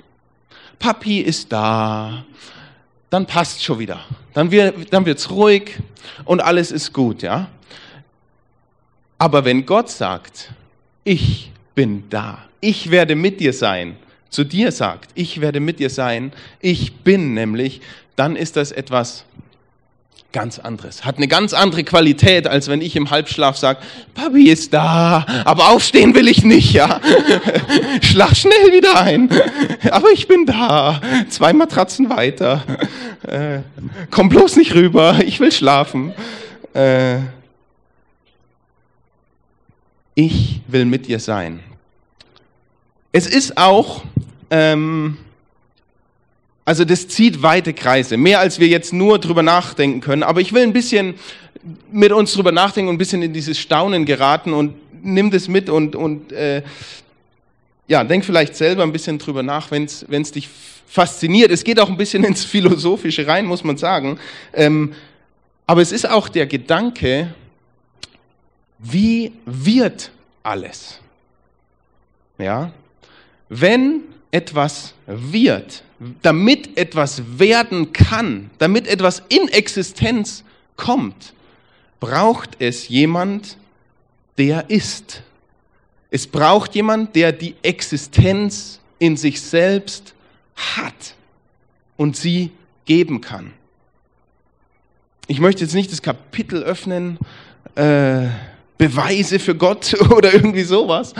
Papi 0.78 1.20
ist 1.20 1.50
da, 1.50 2.24
dann 3.10 3.26
passt 3.26 3.62
schon 3.62 3.78
wieder. 3.78 4.00
Dann 4.32 4.50
wird 4.50 4.92
dann 4.92 5.04
wird's 5.04 5.30
ruhig 5.30 5.78
und 6.24 6.40
alles 6.40 6.70
ist 6.70 6.92
gut, 6.92 7.22
ja? 7.22 7.48
Aber 9.18 9.44
wenn 9.44 9.66
Gott 9.66 9.90
sagt, 9.90 10.52
ich 11.04 11.52
bin 11.74 12.04
da, 12.08 12.38
ich 12.60 12.90
werde 12.90 13.14
mit 13.16 13.40
dir 13.40 13.52
sein, 13.52 13.96
zu 14.30 14.44
dir 14.44 14.72
sagt, 14.72 15.10
ich 15.14 15.40
werde 15.40 15.60
mit 15.60 15.80
dir 15.80 15.90
sein, 15.90 16.32
ich 16.60 16.94
bin 16.98 17.34
nämlich, 17.34 17.80
dann 18.16 18.36
ist 18.36 18.56
das 18.56 18.70
etwas 18.70 19.24
ganz 20.32 20.58
anderes. 20.58 21.04
Hat 21.04 21.16
eine 21.16 21.28
ganz 21.28 21.52
andere 21.52 21.84
Qualität, 21.84 22.46
als 22.46 22.68
wenn 22.68 22.80
ich 22.80 22.96
im 22.96 23.10
Halbschlaf 23.10 23.56
sage, 23.56 23.80
Papi 24.14 24.48
ist 24.48 24.72
da, 24.72 25.26
aber 25.44 25.70
aufstehen 25.70 26.14
will 26.14 26.28
ich 26.28 26.44
nicht, 26.44 26.72
ja. 26.72 27.00
Schlaf 28.02 28.36
schnell 28.36 28.72
wieder 28.72 29.00
ein. 29.00 29.28
Aber 29.90 30.10
ich 30.12 30.28
bin 30.28 30.46
da. 30.46 31.00
Zwei 31.28 31.52
Matratzen 31.52 32.10
weiter. 32.10 32.62
Äh, 33.26 33.60
komm 34.10 34.28
bloß 34.28 34.56
nicht 34.56 34.74
rüber, 34.74 35.18
ich 35.24 35.40
will 35.40 35.52
schlafen. 35.52 36.12
Äh, 36.74 37.18
ich 40.14 40.60
will 40.68 40.84
mit 40.84 41.06
dir 41.06 41.18
sein. 41.18 41.60
Es 43.12 43.26
ist 43.26 43.56
auch, 43.56 44.02
ähm, 44.50 45.16
also 46.70 46.84
das 46.84 47.08
zieht 47.08 47.42
weite 47.42 47.74
Kreise, 47.74 48.16
mehr 48.16 48.38
als 48.38 48.60
wir 48.60 48.68
jetzt 48.68 48.92
nur 48.92 49.18
drüber 49.18 49.42
nachdenken 49.42 50.00
können. 50.00 50.22
Aber 50.22 50.40
ich 50.40 50.52
will 50.52 50.62
ein 50.62 50.72
bisschen 50.72 51.16
mit 51.90 52.12
uns 52.12 52.32
drüber 52.32 52.52
nachdenken 52.52 52.90
und 52.90 52.94
ein 52.94 52.98
bisschen 52.98 53.22
in 53.22 53.32
dieses 53.32 53.58
Staunen 53.58 54.04
geraten 54.04 54.52
und 54.52 54.76
nimm 55.02 55.32
das 55.32 55.48
mit 55.48 55.68
und, 55.68 55.96
und 55.96 56.30
äh, 56.30 56.62
ja, 57.88 58.04
denk 58.04 58.24
vielleicht 58.24 58.54
selber 58.54 58.84
ein 58.84 58.92
bisschen 58.92 59.18
drüber 59.18 59.42
nach, 59.42 59.72
wenn 59.72 59.82
es 59.82 60.30
dich 60.30 60.48
fasziniert. 60.86 61.50
Es 61.50 61.64
geht 61.64 61.80
auch 61.80 61.88
ein 61.88 61.96
bisschen 61.96 62.22
ins 62.30 62.44
Philosophische 62.44 63.26
rein, 63.26 63.46
muss 63.46 63.64
man 63.64 63.76
sagen. 63.76 64.20
Ähm, 64.52 64.94
aber 65.66 65.82
es 65.82 65.90
ist 65.90 66.08
auch 66.08 66.28
der 66.28 66.46
Gedanke, 66.46 67.34
wie 68.78 69.32
wird 69.44 70.12
alles? 70.44 71.00
Ja? 72.38 72.70
Wenn 73.48 74.02
etwas 74.30 74.94
wird, 75.08 75.82
damit 76.22 76.78
etwas 76.78 77.22
werden 77.38 77.92
kann, 77.92 78.50
damit 78.58 78.86
etwas 78.86 79.22
in 79.28 79.48
Existenz 79.48 80.44
kommt, 80.76 81.34
braucht 82.00 82.56
es 82.58 82.88
jemand, 82.88 83.58
der 84.38 84.70
ist. 84.70 85.22
Es 86.10 86.26
braucht 86.26 86.74
jemand, 86.74 87.14
der 87.14 87.32
die 87.32 87.54
Existenz 87.62 88.80
in 88.98 89.16
sich 89.16 89.40
selbst 89.40 90.14
hat 90.56 91.14
und 91.96 92.16
sie 92.16 92.50
geben 92.86 93.20
kann. 93.20 93.52
Ich 95.26 95.38
möchte 95.38 95.62
jetzt 95.62 95.74
nicht 95.74 95.92
das 95.92 96.02
Kapitel 96.02 96.62
öffnen, 96.62 97.18
äh, 97.74 98.26
Beweise 98.78 99.38
für 99.38 99.54
Gott 99.54 99.94
oder 100.10 100.32
irgendwie 100.32 100.62
sowas, 100.64 101.12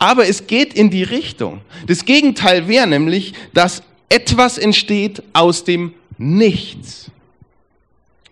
aber 0.00 0.28
es 0.28 0.48
geht 0.48 0.74
in 0.74 0.90
die 0.90 1.04
Richtung. 1.04 1.60
Das 1.86 2.04
Gegenteil 2.04 2.66
wäre 2.66 2.88
nämlich, 2.88 3.32
dass 3.52 3.84
etwas 4.08 4.58
entsteht 4.58 5.22
aus 5.32 5.64
dem 5.64 5.94
Nichts. 6.18 7.10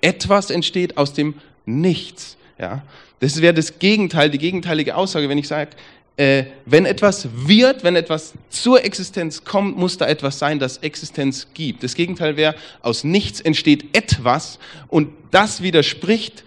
Etwas 0.00 0.50
entsteht 0.50 0.96
aus 0.96 1.12
dem 1.12 1.34
Nichts. 1.64 2.36
Ja? 2.58 2.82
Das 3.20 3.40
wäre 3.40 3.54
das 3.54 3.78
Gegenteil, 3.78 4.30
die 4.30 4.38
gegenteilige 4.38 4.96
Aussage, 4.96 5.28
wenn 5.28 5.38
ich 5.38 5.48
sage, 5.48 5.70
äh, 6.16 6.44
wenn 6.66 6.84
etwas 6.84 7.28
wird, 7.32 7.84
wenn 7.84 7.96
etwas 7.96 8.34
zur 8.50 8.84
Existenz 8.84 9.44
kommt, 9.44 9.78
muss 9.78 9.96
da 9.96 10.06
etwas 10.06 10.38
sein, 10.38 10.58
das 10.58 10.78
Existenz 10.78 11.48
gibt. 11.54 11.82
Das 11.82 11.94
Gegenteil 11.94 12.36
wäre, 12.36 12.54
aus 12.82 13.02
nichts 13.02 13.40
entsteht 13.40 13.96
etwas 13.96 14.58
und 14.88 15.08
das 15.30 15.62
widerspricht 15.62 16.44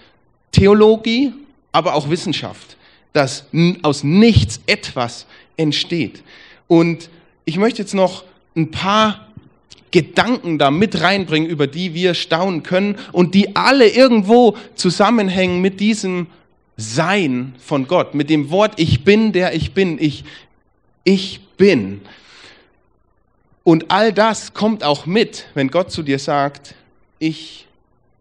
Theologie, 0.51 1.33
aber 1.71 1.95
auch 1.95 2.09
Wissenschaft, 2.09 2.77
dass 3.11 3.45
aus 3.81 4.03
nichts 4.03 4.61
etwas 4.67 5.25
entsteht. 5.57 6.21
Und 6.67 7.09
ich 7.43 7.57
möchte 7.57 7.81
jetzt 7.81 7.93
noch 7.93 8.23
ein 8.55 8.71
paar 8.71 9.27
Gedanken 9.91 10.57
da 10.57 10.71
mit 10.71 11.01
reinbringen, 11.01 11.49
über 11.49 11.67
die 11.67 11.93
wir 11.93 12.13
staunen 12.13 12.63
können 12.63 12.97
und 13.11 13.33
die 13.33 13.55
alle 13.55 13.87
irgendwo 13.87 14.57
zusammenhängen 14.75 15.61
mit 15.61 15.79
diesem 15.79 16.27
Sein 16.77 17.55
von 17.59 17.87
Gott, 17.87 18.13
mit 18.13 18.29
dem 18.29 18.49
Wort 18.49 18.73
Ich 18.77 19.05
bin, 19.05 19.31
der 19.31 19.53
ich 19.53 19.73
bin, 19.73 19.97
ich, 19.99 20.25
ich 21.05 21.39
bin. 21.57 22.01
Und 23.63 23.89
all 23.89 24.11
das 24.11 24.53
kommt 24.53 24.83
auch 24.83 25.05
mit, 25.05 25.45
wenn 25.53 25.69
Gott 25.69 25.91
zu 25.91 26.03
dir 26.03 26.19
sagt, 26.19 26.75
ich 27.17 27.65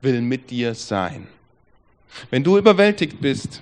will 0.00 0.20
mit 0.20 0.50
dir 0.50 0.74
sein. 0.74 1.26
Wenn 2.30 2.44
du 2.44 2.56
überwältigt 2.56 3.20
bist 3.20 3.60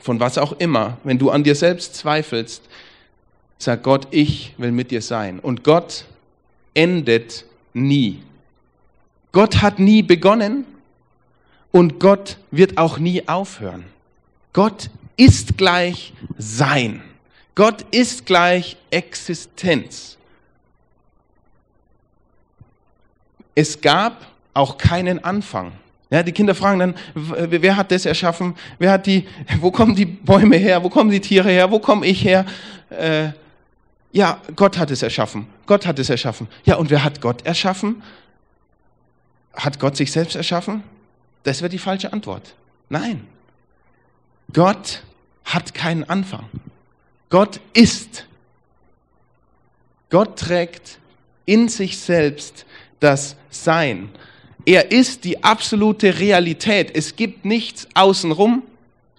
von 0.00 0.18
was 0.18 0.36
auch 0.36 0.52
immer, 0.58 0.98
wenn 1.04 1.18
du 1.18 1.30
an 1.30 1.44
dir 1.44 1.54
selbst 1.54 1.94
zweifelst, 1.94 2.62
sag 3.62 3.82
Gott, 3.82 4.08
ich 4.10 4.54
will 4.58 4.72
mit 4.72 4.90
dir 4.90 5.02
sein. 5.02 5.38
Und 5.38 5.62
Gott 5.62 6.06
endet 6.74 7.44
nie. 7.72 8.22
Gott 9.32 9.62
hat 9.62 9.78
nie 9.78 10.02
begonnen 10.02 10.64
und 11.70 12.00
Gott 12.00 12.38
wird 12.50 12.78
auch 12.78 12.98
nie 12.98 13.28
aufhören. 13.28 13.84
Gott 14.52 14.90
ist 15.16 15.56
gleich 15.56 16.12
Sein. 16.38 17.02
Gott 17.54 17.84
ist 17.90 18.24
gleich 18.26 18.76
Existenz. 18.90 20.16
Es 23.54 23.80
gab 23.80 24.26
auch 24.54 24.78
keinen 24.78 25.22
Anfang. 25.22 25.72
Ja, 26.08 26.22
die 26.22 26.32
Kinder 26.32 26.54
fragen 26.54 26.78
dann, 26.78 26.94
wer 27.14 27.76
hat 27.76 27.92
das 27.92 28.06
erschaffen? 28.06 28.54
Wer 28.78 28.92
hat 28.92 29.06
die, 29.06 29.28
wo 29.60 29.70
kommen 29.70 29.94
die 29.94 30.06
Bäume 30.06 30.56
her? 30.56 30.82
Wo 30.82 30.88
kommen 30.88 31.10
die 31.10 31.20
Tiere 31.20 31.50
her? 31.50 31.70
Wo 31.70 31.78
komme 31.78 32.06
ich 32.06 32.24
her? 32.24 32.46
Äh, 32.88 33.28
ja, 34.12 34.40
Gott 34.56 34.76
hat 34.78 34.90
es 34.90 35.02
erschaffen. 35.02 35.46
Gott 35.66 35.86
hat 35.86 35.98
es 35.98 36.10
erschaffen. 36.10 36.48
Ja, 36.64 36.76
und 36.76 36.90
wer 36.90 37.04
hat 37.04 37.20
Gott 37.20 37.46
erschaffen? 37.46 38.02
Hat 39.54 39.78
Gott 39.78 39.96
sich 39.96 40.10
selbst 40.10 40.36
erschaffen? 40.36 40.82
Das 41.44 41.60
wäre 41.60 41.68
die 41.68 41.78
falsche 41.78 42.12
Antwort. 42.12 42.54
Nein. 42.88 43.26
Gott 44.52 45.02
hat 45.44 45.74
keinen 45.74 46.04
Anfang. 46.04 46.46
Gott 47.28 47.60
ist. 47.72 48.26
Gott 50.10 50.38
trägt 50.38 50.98
in 51.46 51.68
sich 51.68 51.98
selbst 51.98 52.66
das 52.98 53.36
Sein. 53.48 54.10
Er 54.66 54.90
ist 54.90 55.24
die 55.24 55.42
absolute 55.42 56.18
Realität. 56.18 56.90
Es 56.94 57.16
gibt 57.16 57.44
nichts 57.44 57.88
außenrum. 57.94 58.62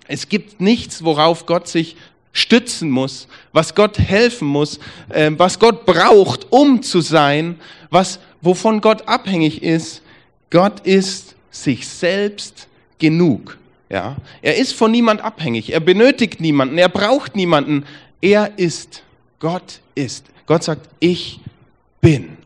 Es 0.08 0.27
gibt 0.27 0.60
nichts, 0.60 1.04
worauf 1.04 1.45
Gott 1.45 1.67
sich 1.67 1.95
stützen 2.34 2.89
muss, 2.89 3.28
was 3.52 3.76
Gott 3.76 4.00
helfen 4.00 4.48
muss, 4.48 4.80
äh, 5.10 5.32
was 5.38 5.60
Gott 5.60 5.86
braucht, 5.86 6.48
um 6.50 6.82
zu 6.82 7.02
sein, 7.02 7.60
was, 7.89 8.20
wovon 8.41 8.82
Gott 8.82 9.08
abhängig 9.08 9.62
ist. 9.63 10.02
Gott 10.50 10.82
ist 10.82 11.36
sich 11.50 11.88
selbst 11.88 12.67
genug. 13.00 13.58
Ja, 13.89 14.15
er 14.41 14.56
ist 14.56 14.74
von 14.74 14.91
niemand 14.91 15.22
abhängig. 15.22 15.74
Er 15.74 15.82
benötigt 15.82 16.39
niemanden. 16.39 16.78
Er 16.78 16.88
braucht 16.88 17.36
niemanden. 17.36 17.86
Er 18.22 18.58
ist. 18.58 19.04
Gott 19.39 19.82
ist. 19.96 20.28
Gott 20.46 20.63
sagt, 20.63 20.88
ich 21.00 21.41
bin. 22.00 22.38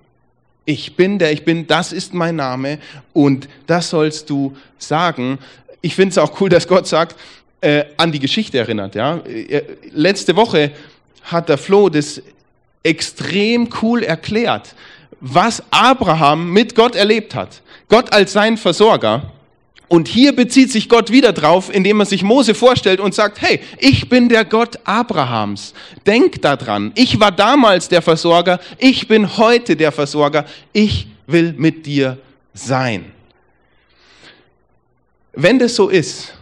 Ich 0.65 0.95
bin 0.95 1.19
der 1.19 1.31
ich 1.31 1.45
bin. 1.45 1.67
Das 1.67 1.93
ist 1.93 2.15
mein 2.15 2.37
Name. 2.37 2.79
Und 3.13 3.47
das 3.67 3.91
sollst 3.91 4.31
du 4.31 4.55
sagen. 4.79 5.37
Ich 5.81 5.93
finde 5.93 6.13
es 6.13 6.17
auch 6.17 6.41
cool, 6.41 6.49
dass 6.49 6.67
Gott 6.67 6.87
sagt, 6.87 7.15
äh, 7.65 7.85
an 7.97 8.11
die 8.11 8.19
Geschichte 8.19 8.59
erinnert. 8.59 8.93
Ja? 8.93 9.17
Äh, 9.17 9.63
letzte 9.91 10.35
Woche 10.35 10.71
hat 11.23 11.49
der 11.49 11.57
Flo 11.57 11.89
das 11.89 12.21
extrem 12.83 13.67
cool 13.81 14.03
erklärt, 14.03 14.75
was 15.19 15.63
Abraham 15.71 16.51
mit 16.51 16.75
Gott 16.75 16.95
erlebt 16.95 17.33
hat. 17.33 17.63
Gott 17.89 18.13
als 18.13 18.33
sein 18.33 18.57
Versorger. 18.57 19.31
Und 19.87 20.07
hier 20.07 20.35
bezieht 20.35 20.71
sich 20.71 20.89
Gott 20.89 21.11
wieder 21.11 21.33
drauf, 21.33 21.73
indem 21.73 21.99
er 22.01 22.05
sich 22.05 22.21
Mose 22.21 22.53
vorstellt 22.53 22.99
und 22.99 23.15
sagt, 23.15 23.41
hey, 23.41 23.59
ich 23.79 24.09
bin 24.09 24.29
der 24.29 24.45
Gott 24.45 24.77
Abrahams. 24.83 25.73
Denk 26.05 26.41
daran, 26.43 26.91
ich 26.93 27.19
war 27.19 27.31
damals 27.31 27.89
der 27.89 28.03
Versorger, 28.03 28.59
ich 28.77 29.07
bin 29.07 29.37
heute 29.37 29.75
der 29.75 29.91
Versorger, 29.91 30.45
ich 30.71 31.07
will 31.25 31.55
mit 31.57 31.85
dir 31.85 32.19
sein. 32.53 33.11
Wenn 35.33 35.57
das 35.59 35.75
so 35.75 35.89
ist, 35.89 36.34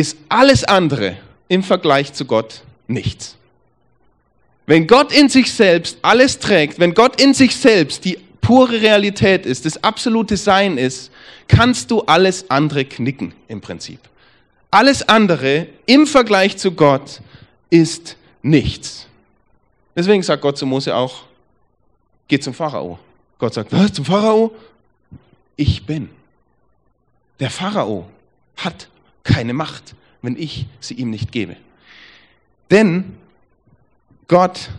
ist 0.00 0.16
alles 0.30 0.64
andere 0.64 1.16
im 1.48 1.62
Vergleich 1.62 2.14
zu 2.14 2.24
Gott 2.24 2.62
nichts. 2.88 3.36
Wenn 4.66 4.86
Gott 4.86 5.12
in 5.12 5.28
sich 5.28 5.52
selbst 5.52 5.98
alles 6.00 6.38
trägt, 6.38 6.78
wenn 6.78 6.94
Gott 6.94 7.20
in 7.20 7.34
sich 7.34 7.54
selbst 7.54 8.04
die 8.06 8.18
pure 8.40 8.80
Realität 8.80 9.44
ist, 9.44 9.66
das 9.66 9.82
absolute 9.84 10.38
Sein 10.38 10.78
ist, 10.78 11.10
kannst 11.48 11.90
du 11.90 12.00
alles 12.02 12.48
andere 12.50 12.84
knicken 12.86 13.34
im 13.46 13.60
Prinzip. 13.60 14.00
Alles 14.70 15.06
andere 15.06 15.66
im 15.84 16.06
Vergleich 16.06 16.56
zu 16.56 16.72
Gott 16.72 17.20
ist 17.68 18.16
nichts. 18.40 19.06
Deswegen 19.94 20.22
sagt 20.22 20.40
Gott 20.40 20.56
zu 20.56 20.64
Mose 20.64 20.94
auch, 20.94 21.24
geh 22.26 22.38
zum 22.38 22.54
Pharao. 22.54 22.98
Gott 23.38 23.52
sagt, 23.52 23.72
was, 23.72 23.92
zum 23.92 24.04
Pharao? 24.06 24.54
Ich 25.56 25.84
bin. 25.84 26.08
Der 27.38 27.50
Pharao 27.50 28.08
hat 28.56 28.88
keine 29.24 29.54
Macht, 29.54 29.94
wenn 30.22 30.36
ich 30.36 30.66
sie 30.80 30.94
ihm 30.94 31.10
nicht 31.10 31.32
gebe. 31.32 31.56
Denn 32.70 33.16
Gott 34.28 34.70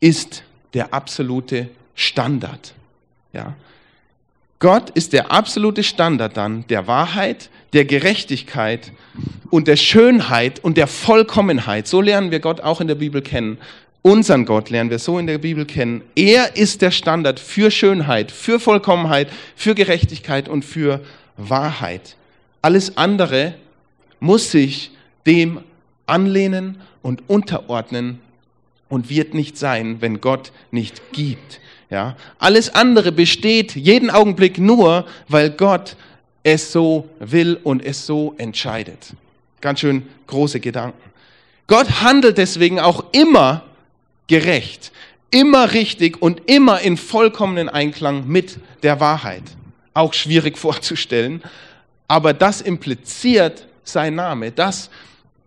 ist 0.00 0.42
der 0.74 0.94
absolute 0.94 1.68
Standard. 1.94 2.74
Ja? 3.32 3.54
Gott 4.58 4.90
ist 4.90 5.12
der 5.12 5.32
absolute 5.32 5.82
Standard 5.82 6.36
dann 6.36 6.66
der 6.68 6.86
Wahrheit, 6.86 7.50
der 7.72 7.84
Gerechtigkeit 7.84 8.92
und 9.50 9.66
der 9.66 9.76
Schönheit 9.76 10.60
und 10.62 10.76
der 10.76 10.86
Vollkommenheit. 10.86 11.88
So 11.88 12.00
lernen 12.00 12.30
wir 12.30 12.40
Gott 12.40 12.60
auch 12.60 12.80
in 12.80 12.86
der 12.86 12.94
Bibel 12.94 13.22
kennen. 13.22 13.58
Unseren 14.02 14.44
Gott 14.44 14.70
lernen 14.70 14.90
wir 14.90 14.98
so 14.98 15.18
in 15.18 15.26
der 15.26 15.38
Bibel 15.38 15.64
kennen. 15.64 16.02
Er 16.16 16.56
ist 16.56 16.82
der 16.82 16.90
Standard 16.90 17.38
für 17.38 17.70
Schönheit, 17.70 18.32
für 18.32 18.58
Vollkommenheit, 18.58 19.28
für 19.56 19.74
Gerechtigkeit 19.74 20.48
und 20.48 20.64
für 20.64 21.00
Wahrheit. 21.36 22.16
Alles 22.62 22.96
andere 22.96 23.54
muss 24.20 24.50
sich 24.50 24.92
dem 25.26 25.60
anlehnen 26.06 26.80
und 27.02 27.28
unterordnen 27.28 28.20
und 28.88 29.10
wird 29.10 29.34
nicht 29.34 29.58
sein, 29.58 29.96
wenn 30.00 30.20
Gott 30.20 30.52
nicht 30.70 31.12
gibt. 31.12 31.60
Ja? 31.90 32.16
Alles 32.38 32.74
andere 32.74 33.12
besteht 33.12 33.74
jeden 33.74 34.10
Augenblick 34.10 34.58
nur, 34.58 35.06
weil 35.28 35.50
Gott 35.50 35.96
es 36.42 36.72
so 36.72 37.08
will 37.18 37.58
und 37.62 37.84
es 37.84 38.06
so 38.06 38.34
entscheidet. 38.38 39.14
Ganz 39.60 39.80
schön 39.80 40.06
große 40.26 40.60
Gedanken. 40.60 41.10
Gott 41.66 42.02
handelt 42.02 42.38
deswegen 42.38 42.80
auch 42.80 43.04
immer 43.12 43.62
gerecht, 44.26 44.92
immer 45.30 45.72
richtig 45.72 46.20
und 46.20 46.50
immer 46.50 46.80
in 46.80 46.96
vollkommenen 46.96 47.68
Einklang 47.68 48.26
mit 48.26 48.58
der 48.82 49.00
Wahrheit. 49.00 49.44
Auch 49.94 50.12
schwierig 50.12 50.58
vorzustellen, 50.58 51.42
aber 52.08 52.32
das 52.32 52.60
impliziert 52.60 53.66
sein 53.84 54.14
Name. 54.14 54.52
Das 54.52 54.90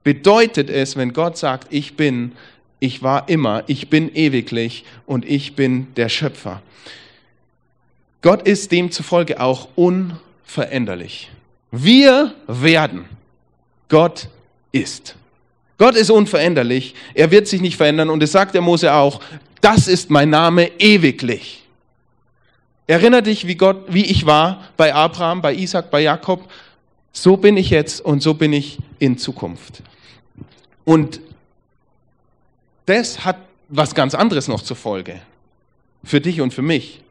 bedeutet 0.03 0.69
es, 0.69 0.95
wenn 0.95 1.13
Gott 1.13 1.37
sagt, 1.37 1.67
ich 1.71 1.95
bin, 1.95 2.33
ich 2.79 3.03
war 3.03 3.29
immer, 3.29 3.63
ich 3.67 3.89
bin 3.89 4.13
ewiglich 4.13 4.85
und 5.05 5.25
ich 5.25 5.55
bin 5.55 5.87
der 5.95 6.09
Schöpfer. 6.09 6.61
Gott 8.21 8.47
ist 8.47 8.71
demzufolge 8.71 9.39
auch 9.39 9.67
unveränderlich. 9.75 11.31
Wir 11.71 12.33
werden. 12.47 13.05
Gott 13.89 14.29
ist. 14.71 15.15
Gott 15.77 15.95
ist 15.95 16.09
unveränderlich. 16.09 16.95
Er 17.13 17.31
wird 17.31 17.47
sich 17.47 17.61
nicht 17.61 17.77
verändern. 17.77 18.09
Und 18.09 18.23
es 18.23 18.31
sagt 18.31 18.55
der 18.55 18.61
Mose 18.61 18.93
auch, 18.93 19.19
das 19.61 19.87
ist 19.87 20.09
mein 20.09 20.29
Name 20.29 20.71
ewiglich. 20.79 21.64
Erinnere 22.87 23.23
dich, 23.23 23.47
wie 23.47 23.55
Gott, 23.55 23.85
wie 23.87 24.05
ich 24.05 24.25
war 24.25 24.63
bei 24.77 24.93
Abraham, 24.93 25.41
bei 25.41 25.53
Isaac, 25.55 25.89
bei 25.89 26.01
Jakob. 26.01 26.47
So 27.11 27.37
bin 27.37 27.57
ich 27.57 27.69
jetzt 27.69 28.01
und 28.01 28.21
so 28.21 28.33
bin 28.33 28.53
ich 28.53 28.77
in 28.99 29.17
Zukunft. 29.17 29.81
Und 30.83 31.19
das 32.85 33.25
hat 33.25 33.37
was 33.69 33.95
ganz 33.95 34.13
anderes 34.13 34.47
noch 34.47 34.61
zur 34.61 34.75
Folge. 34.75 35.21
Für 36.03 36.21
dich 36.21 36.41
und 36.41 36.53
für 36.53 36.61
mich. 36.61 37.01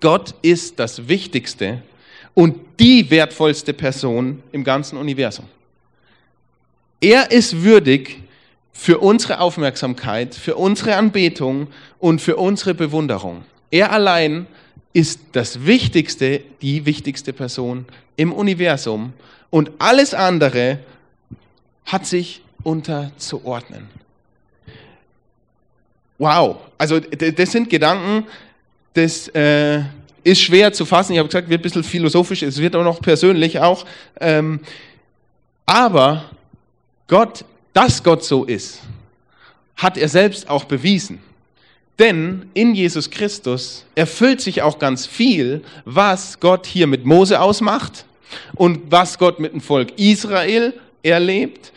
Gott 0.00 0.34
ist 0.42 0.78
das 0.78 1.06
Wichtigste 1.06 1.82
und 2.34 2.56
die 2.80 3.10
wertvollste 3.10 3.72
Person 3.72 4.42
im 4.50 4.64
ganzen 4.64 4.96
Universum. 4.98 5.44
Er 7.00 7.30
ist 7.30 7.62
würdig 7.62 8.22
für 8.72 8.98
unsere 8.98 9.40
Aufmerksamkeit, 9.40 10.34
für 10.34 10.56
unsere 10.56 10.96
Anbetung 10.96 11.68
und 11.98 12.20
für 12.20 12.36
unsere 12.36 12.74
Bewunderung. 12.74 13.44
Er 13.70 13.92
allein 13.92 14.46
ist 14.92 15.20
das 15.32 15.64
Wichtigste, 15.64 16.42
die 16.60 16.84
wichtigste 16.84 17.32
Person 17.32 17.86
im 18.16 18.32
Universum 18.32 19.12
und 19.50 19.70
alles 19.78 20.14
andere 20.14 20.80
hat 21.86 22.06
sich 22.06 22.42
unterzuordnen. 22.62 23.88
Wow, 26.18 26.58
also 26.78 27.00
das 27.00 27.50
sind 27.50 27.68
Gedanken, 27.68 28.26
das 28.94 29.28
äh, 29.28 29.82
ist 30.22 30.40
schwer 30.40 30.72
zu 30.72 30.84
fassen. 30.84 31.12
Ich 31.12 31.18
habe 31.18 31.28
gesagt, 31.28 31.48
wird 31.48 31.60
ein 31.60 31.62
bisschen 31.62 31.82
philosophisch, 31.82 32.42
es 32.42 32.58
wird 32.58 32.76
auch 32.76 32.84
noch 32.84 33.00
persönlich 33.00 33.58
auch. 33.58 33.84
Ähm, 34.20 34.60
aber 35.66 36.30
Gott, 37.08 37.44
dass 37.72 38.02
Gott 38.02 38.24
so 38.24 38.44
ist, 38.44 38.80
hat 39.76 39.96
er 39.96 40.08
selbst 40.08 40.48
auch 40.48 40.64
bewiesen. 40.64 41.18
Denn 41.98 42.46
in 42.54 42.74
Jesus 42.74 43.10
Christus 43.10 43.84
erfüllt 43.94 44.40
sich 44.40 44.62
auch 44.62 44.78
ganz 44.78 45.06
viel, 45.06 45.62
was 45.84 46.40
Gott 46.40 46.66
hier 46.66 46.86
mit 46.86 47.04
Mose 47.04 47.40
ausmacht 47.40 48.06
und 48.54 48.90
was 48.90 49.18
Gott 49.18 49.38
mit 49.40 49.52
dem 49.52 49.60
Volk 49.60 49.98
Israel 49.98 50.74
erlebt. 51.02 51.72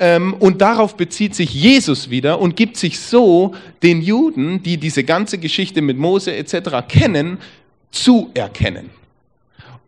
Ähm, 0.00 0.34
und 0.34 0.60
darauf 0.60 0.96
bezieht 0.96 1.36
sich 1.36 1.54
Jesus 1.54 2.10
wieder 2.10 2.40
und 2.40 2.56
gibt 2.56 2.76
sich 2.76 2.98
so 2.98 3.54
den 3.82 4.02
Juden, 4.02 4.62
die 4.62 4.76
diese 4.76 5.04
ganze 5.04 5.38
Geschichte 5.38 5.82
mit 5.82 5.96
Mose 5.96 6.34
etc. 6.34 6.86
kennen, 6.88 7.38
zu 7.92 8.30
erkennen. 8.34 8.90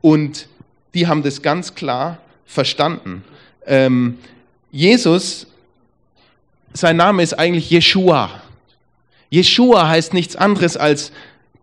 Und 0.01 0.49
die 0.95 1.09
haben 1.09 1.25
das 1.25 1.43
ganz 1.43 1.75
klar 1.75 2.19
verstanden. 2.47 3.25
Ähm, 3.67 4.19
Jesus, 4.71 5.49
sein 6.73 6.97
Name 6.97 7.25
ist 7.25 7.35
eigentlich 7.35 7.69
Jeshua. 7.69 8.43
Jeshua 9.31 9.89
heißt 9.89 10.15
nichts 10.15 10.37
anderes 10.37 10.77
als 10.77 11.13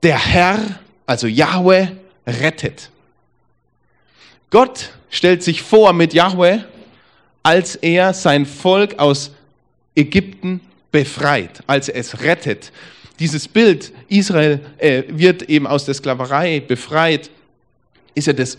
der 0.02 0.18
Herr, 0.18 0.60
also 1.06 1.28
Yahweh, 1.28 1.88
rettet. 2.28 2.90
Gott 4.50 4.92
stellt 5.10 5.44
sich 5.44 5.62
vor 5.62 5.94
mit 5.94 6.14
Yahweh, 6.14 6.60
als 7.42 7.76
er 7.76 8.14
sein 8.14 8.46
Volk 8.46 9.00
aus 9.00 9.32
Ägypten 9.96 10.62
befreit, 10.92 11.64
als 11.68 11.90
er 11.90 12.00
es 12.00 12.22
rettet. 12.22 12.72
Dieses 13.20 13.48
Bild, 13.48 13.92
Israel 14.08 14.60
äh, 14.78 15.04
wird 15.08 15.44
eben 15.44 15.68
aus 15.68 15.86
der 15.86 15.94
Sklaverei 15.94 16.60
befreit, 16.60 17.30
ist 18.16 18.28
ja 18.28 18.34
das 18.34 18.58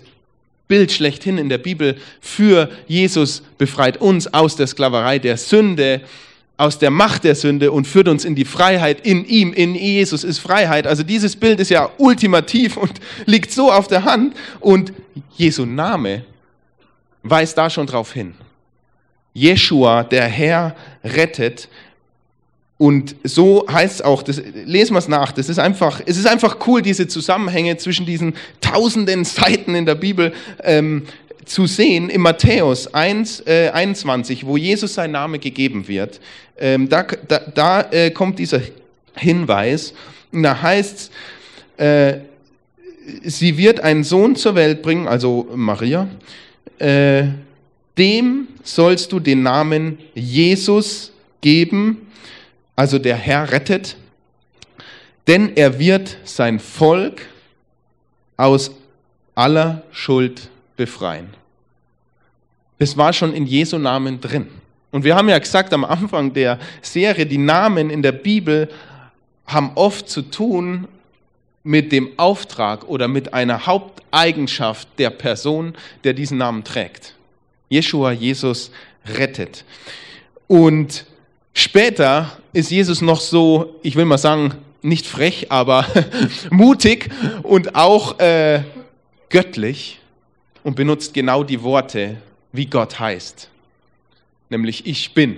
Bild 0.69 0.93
schlechthin 0.93 1.39
in 1.39 1.49
der 1.49 1.59
Bibel 1.59 1.97
für 2.21 2.71
Jesus 2.87 3.43
befreit 3.59 3.99
uns 3.99 4.33
aus 4.33 4.57
der 4.57 4.67
Sklaverei 4.67 5.19
der 5.19 5.37
Sünde, 5.37 6.01
aus 6.57 6.79
der 6.79 6.91
Macht 6.91 7.25
der 7.25 7.35
Sünde 7.35 7.73
und 7.73 7.87
führt 7.87 8.09
uns 8.09 8.25
in 8.25 8.35
die 8.35 8.45
Freiheit. 8.45 9.05
In 9.05 9.25
ihm, 9.25 9.53
in 9.53 9.75
Jesus 9.75 10.23
ist 10.23 10.39
Freiheit. 10.39 10.87
Also 10.87 11.03
dieses 11.03 11.35
Bild 11.35 11.59
ist 11.59 11.71
ja 11.71 11.91
ultimativ 11.99 12.77
und 12.77 12.93
liegt 13.27 13.51
so 13.51 13.73
auf 13.73 13.89
der 13.89 14.05
Hand. 14.05 14.35
Und 14.61 14.93
Jesu 15.37 15.65
Name 15.65 16.25
weist 17.23 17.59
da 17.59 17.69
schon 17.69 17.87
drauf 17.87 18.13
hin. 18.13 18.35
Jeshua, 19.33 20.05
der 20.05 20.27
Herr, 20.27 20.77
rettet. 21.03 21.69
Und 22.79 23.17
so 23.25 23.67
heißt 23.71 23.97
es 23.97 24.03
auch, 24.03 24.23
das, 24.23 24.41
lesen 24.65 24.95
wir 24.95 24.99
es 24.99 25.09
nach, 25.09 25.33
das 25.33 25.49
ist 25.49 25.59
einfach, 25.59 26.01
es 26.07 26.17
ist 26.17 26.27
einfach 26.27 26.59
cool, 26.67 26.83
diese 26.83 27.09
Zusammenhänge 27.09 27.77
zwischen 27.77 28.05
diesen 28.05 28.35
tausenden 28.61 29.25
Seiten 29.25 29.75
in 29.75 29.87
der 29.87 29.95
Bibel 29.95 30.33
ähm, 30.63 31.05
zu 31.45 31.67
sehen. 31.67 32.09
In 32.11 32.21
Matthäus 32.21 32.93
1, 32.93 33.41
äh, 33.47 33.71
21, 33.73 34.47
wo 34.47 34.57
Jesus 34.57 34.95
sein 34.95 35.11
Name 35.11 35.39
gegeben 35.39 35.89
wird, 35.89 36.21
ähm, 36.59 36.89
da, 36.89 37.03
da, 37.03 37.39
da 37.39 37.81
äh, 37.91 38.11
kommt 38.11 38.39
dieser 38.39 38.61
Hinweis, 39.17 39.95
und 40.33 40.43
da 40.43 40.61
heißt 40.61 41.11
es, 41.77 41.85
äh, 41.85 42.21
sie 43.23 43.57
wird 43.57 43.81
einen 43.81 44.05
Sohn 44.05 44.37
zur 44.37 44.55
Welt 44.55 44.83
bringen, 44.83 45.07
also 45.07 45.49
Maria, 45.55 46.09
äh, 46.79 47.25
dem 47.99 48.49
sollst 48.63 49.13
du 49.13 49.21
den 49.21 49.43
Namen 49.43 49.99
Jesus 50.15 51.13
geben, 51.41 52.09
also 52.77 52.99
der 52.99 53.17
Herr 53.17 53.53
rettet, 53.53 53.97
denn 55.27 55.57
er 55.57 55.79
wird 55.79 56.17
sein 56.25 56.59
Volk 56.59 57.23
aus 58.37 58.73
aller 59.35 59.83
Schuld 59.91 60.51
befreien. 60.77 61.29
Es 62.79 62.97
war 62.97 63.13
schon 63.13 63.33
in 63.33 63.47
Jesu 63.47 63.79
Namen 63.79 64.21
drin. 64.21 64.49
Und 64.91 65.05
wir 65.05 65.17
haben 65.17 65.29
ja 65.29 65.39
gesagt 65.39 65.73
am 65.73 65.85
Anfang 65.85 66.33
der 66.33 66.59
Serie, 66.83 67.27
die 67.27 67.39
Namen 67.39 67.91
in 67.91 68.03
der 68.03 68.13
Bibel 68.13 68.69
haben 69.47 69.73
oft 69.75 70.09
zu 70.09 70.23
tun 70.23 70.87
mit 71.63 71.93
dem 71.93 72.11
Auftrag 72.19 72.85
oder 72.89 73.09
mit 73.09 73.35
einer 73.35 73.67
Haupteigenschaft 73.67 74.89
der 74.99 75.11
Person, 75.11 75.75
der 76.05 76.13
diesen 76.13 76.39
Namen 76.39 76.63
trägt. 76.63 77.15
Jeshua, 77.69 78.13
Jesus 78.13 78.71
rettet. 79.07 79.65
Und 80.47 81.07
später 81.55 82.39
ist 82.53 82.71
Jesus 82.71 83.01
noch 83.01 83.21
so, 83.21 83.81
ich 83.83 83.97
will 83.97 84.05
mal 84.05 84.19
sagen, 84.19 84.55
nicht 84.83 85.07
frech, 85.07 85.51
aber 85.51 85.87
mutig 86.51 87.11
und 87.43 87.75
auch 87.75 88.19
äh, 88.21 88.63
göttlich 89.31 90.01
und 90.65 90.75
benutzt 90.75 91.15
genau 91.15 91.45
die 91.45 91.63
Worte, 91.63 92.17
wie 92.53 92.67
Gott 92.67 92.99
heißt, 92.99 93.49
nämlich 94.49 94.87
ich 94.87 95.15
bin. 95.15 95.37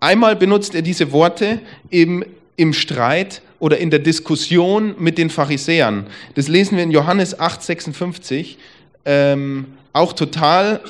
Einmal 0.00 0.36
benutzt 0.36 0.74
er 0.74 0.82
diese 0.82 1.12
Worte 1.12 1.60
im, 1.88 2.24
im 2.56 2.74
Streit 2.74 3.40
oder 3.58 3.78
in 3.78 3.90
der 3.90 4.00
Diskussion 4.00 4.94
mit 4.98 5.16
den 5.16 5.30
Pharisäern. 5.30 6.06
Das 6.34 6.48
lesen 6.48 6.76
wir 6.76 6.84
in 6.84 6.90
Johannes 6.90 7.38
8, 7.38 7.62
56. 7.62 8.58
Ähm, 9.04 9.66
auch 9.92 10.12
total 10.12 10.80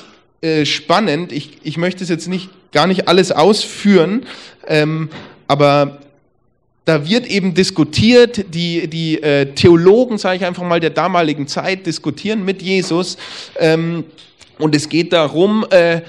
äh, 0.41 0.65
spannend. 0.65 1.31
Ich, 1.31 1.59
ich 1.63 1.77
möchte 1.77 2.03
es 2.03 2.09
jetzt 2.09 2.27
nicht, 2.27 2.49
gar 2.71 2.87
nicht 2.87 3.07
alles 3.07 3.31
ausführen, 3.31 4.25
ähm, 4.67 5.09
aber 5.47 5.99
da 6.85 7.07
wird 7.07 7.27
eben 7.27 7.53
diskutiert, 7.53 8.53
die, 8.53 8.87
die 8.87 9.21
äh, 9.21 9.53
Theologen, 9.53 10.17
sage 10.17 10.37
ich 10.37 10.45
einfach 10.45 10.63
mal, 10.63 10.79
der 10.79 10.89
damaligen 10.89 11.47
Zeit 11.47 11.85
diskutieren 11.85 12.43
mit 12.43 12.61
Jesus. 12.61 13.17
Ähm, 13.59 14.05
und 14.57 14.75
es 14.75 14.89
geht 14.89 15.13
darum, 15.13 15.65
äh, 15.69 16.01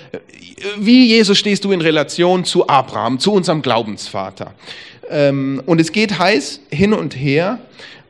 wie 0.78 1.06
Jesus 1.06 1.38
stehst 1.38 1.64
du 1.64 1.72
in 1.72 1.80
Relation 1.80 2.44
zu 2.44 2.68
Abraham, 2.68 3.18
zu 3.18 3.32
unserem 3.32 3.62
Glaubensvater. 3.62 4.54
Ähm, 5.10 5.62
und 5.66 5.80
es 5.80 5.92
geht 5.92 6.18
heiß 6.18 6.60
hin 6.70 6.94
und 6.94 7.16
her. 7.16 7.58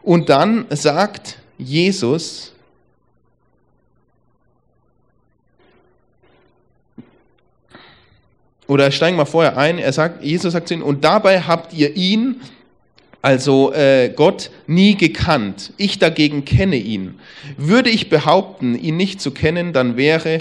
Und 0.02 0.28
dann 0.28 0.66
sagt 0.70 1.38
Jesus, 1.58 2.51
Oder 8.72 8.90
steigen 8.90 9.18
wir 9.18 9.26
vorher 9.26 9.58
ein, 9.58 9.76
er 9.76 9.92
sagt, 9.92 10.24
Jesus 10.24 10.54
sagt 10.54 10.68
zu 10.68 10.72
ihnen, 10.72 10.82
und 10.82 11.04
dabei 11.04 11.42
habt 11.42 11.74
ihr 11.74 11.94
ihn, 11.94 12.40
also 13.20 13.70
äh, 13.74 14.08
Gott, 14.16 14.50
nie 14.66 14.96
gekannt. 14.96 15.74
Ich 15.76 15.98
dagegen 15.98 16.46
kenne 16.46 16.76
ihn. 16.76 17.20
Würde 17.58 17.90
ich 17.90 18.08
behaupten, 18.08 18.74
ihn 18.74 18.96
nicht 18.96 19.20
zu 19.20 19.30
kennen, 19.30 19.74
dann 19.74 19.98
wäre 19.98 20.38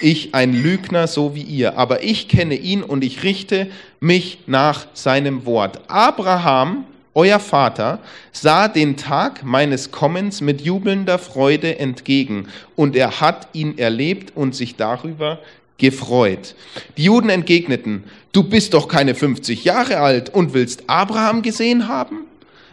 ich 0.00 0.34
ein 0.34 0.54
Lügner 0.54 1.06
so 1.06 1.34
wie 1.34 1.42
ihr. 1.42 1.76
Aber 1.76 2.02
ich 2.02 2.28
kenne 2.28 2.54
ihn 2.54 2.82
und 2.82 3.04
ich 3.04 3.24
richte 3.24 3.66
mich 4.00 4.38
nach 4.46 4.86
seinem 4.94 5.44
Wort. 5.44 5.80
Abraham, 5.88 6.86
euer 7.12 7.40
Vater, 7.40 7.98
sah 8.32 8.68
den 8.68 8.96
Tag 8.96 9.44
meines 9.44 9.90
Kommens 9.90 10.40
mit 10.40 10.62
jubelnder 10.62 11.18
Freude 11.18 11.78
entgegen 11.78 12.48
und 12.74 12.96
er 12.96 13.20
hat 13.20 13.48
ihn 13.52 13.76
erlebt 13.76 14.34
und 14.34 14.54
sich 14.54 14.76
darüber 14.76 15.40
gefreut. 15.78 16.54
Die 16.96 17.04
Juden 17.04 17.28
entgegneten, 17.28 18.04
du 18.32 18.42
bist 18.42 18.74
doch 18.74 18.88
keine 18.88 19.14
50 19.14 19.64
Jahre 19.64 19.98
alt 19.98 20.30
und 20.30 20.54
willst 20.54 20.84
Abraham 20.88 21.42
gesehen 21.42 21.88
haben? 21.88 22.26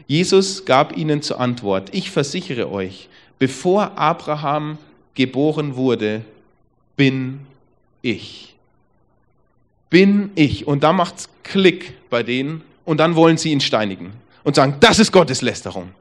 Jesus 0.07 0.65
gab 0.65 0.97
ihnen 0.97 1.21
zur 1.21 1.39
Antwort, 1.39 1.89
ich 1.93 2.11
versichere 2.11 2.71
euch, 2.71 3.09
bevor 3.39 3.97
Abraham 3.97 4.77
geboren 5.15 5.75
wurde, 5.75 6.21
bin 6.95 7.41
ich. 8.01 8.55
Bin 9.89 10.31
ich. 10.35 10.67
Und 10.67 10.83
da 10.83 10.93
macht's 10.93 11.29
Klick 11.43 11.93
bei 12.09 12.23
denen 12.23 12.61
und 12.85 12.99
dann 12.99 13.15
wollen 13.15 13.37
sie 13.37 13.51
ihn 13.51 13.61
steinigen 13.61 14.13
und 14.43 14.55
sagen, 14.55 14.77
das 14.79 14.99
ist 14.99 15.11
Gotteslästerung. 15.11 15.91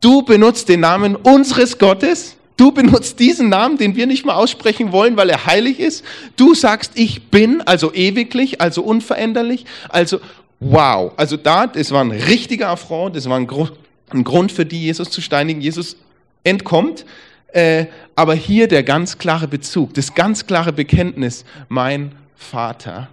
Du 0.00 0.22
benutzt 0.22 0.68
den 0.68 0.80
Namen 0.80 1.14
unseres 1.14 1.78
Gottes 1.78 2.36
Du 2.56 2.72
benutzt 2.72 3.18
diesen 3.18 3.48
Namen, 3.48 3.78
den 3.78 3.96
wir 3.96 4.06
nicht 4.06 4.24
mal 4.24 4.34
aussprechen 4.34 4.92
wollen, 4.92 5.16
weil 5.16 5.30
er 5.30 5.46
heilig 5.46 5.80
ist. 5.80 6.04
Du 6.36 6.54
sagst, 6.54 6.92
ich 6.94 7.28
bin, 7.30 7.62
also 7.62 7.92
ewiglich, 7.92 8.60
also 8.60 8.82
unveränderlich. 8.82 9.64
Also, 9.88 10.20
wow. 10.60 11.12
Also 11.16 11.36
da, 11.36 11.66
das 11.66 11.90
war 11.90 12.04
ein 12.04 12.10
richtiger 12.10 12.68
Affront, 12.68 13.16
das 13.16 13.28
war 13.28 13.38
ein, 13.38 13.46
Grund, 13.46 13.72
ein 14.10 14.24
Grund 14.24 14.52
für 14.52 14.66
die, 14.66 14.82
Jesus 14.82 15.10
zu 15.10 15.20
steinigen. 15.20 15.60
Jesus 15.60 15.96
entkommt. 16.44 17.04
Äh, 17.48 17.86
aber 18.16 18.34
hier 18.34 18.68
der 18.68 18.82
ganz 18.82 19.18
klare 19.18 19.46
Bezug, 19.48 19.94
das 19.94 20.14
ganz 20.14 20.46
klare 20.46 20.72
Bekenntnis, 20.72 21.44
mein 21.68 22.12
Vater 22.34 23.08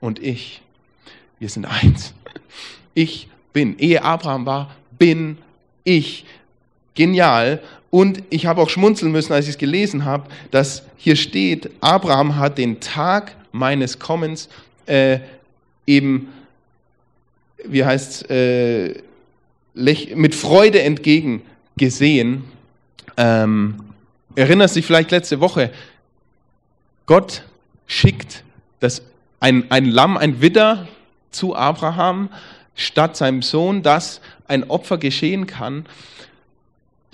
und 0.00 0.22
ich, 0.22 0.62
wir 1.38 1.48
sind 1.48 1.64
eins. 1.64 2.12
Ich 2.94 3.28
bin. 3.52 3.78
Ehe 3.78 4.02
Abraham 4.02 4.46
war, 4.46 4.70
bin 4.98 5.38
ich. 5.84 6.24
Genial. 6.94 7.60
Und 7.94 8.24
ich 8.28 8.46
habe 8.46 8.60
auch 8.60 8.70
schmunzeln 8.70 9.12
müssen, 9.12 9.32
als 9.32 9.44
ich 9.44 9.52
es 9.52 9.58
gelesen 9.58 10.04
habe, 10.04 10.28
dass 10.50 10.82
hier 10.96 11.14
steht, 11.14 11.70
Abraham 11.80 12.34
hat 12.34 12.58
den 12.58 12.80
Tag 12.80 13.36
meines 13.52 14.00
Kommens 14.00 14.48
äh, 14.86 15.20
eben, 15.86 16.32
wie 17.64 17.84
heißt 17.84 18.28
es, 18.28 18.30
äh, 18.30 19.00
mit 20.16 20.34
Freude 20.34 20.82
entgegengesehen. 20.82 22.42
Ähm, 23.16 23.76
erinnerst 24.34 24.74
dich 24.74 24.86
vielleicht 24.86 25.12
letzte 25.12 25.38
Woche, 25.38 25.70
Gott 27.06 27.44
schickt 27.86 28.42
das, 28.80 29.02
ein, 29.38 29.70
ein 29.70 29.84
Lamm, 29.84 30.16
ein 30.16 30.40
Widder 30.40 30.88
zu 31.30 31.54
Abraham 31.54 32.28
statt 32.74 33.16
seinem 33.16 33.42
Sohn, 33.42 33.84
dass 33.84 34.20
ein 34.48 34.68
Opfer 34.68 34.98
geschehen 34.98 35.46
kann. 35.46 35.86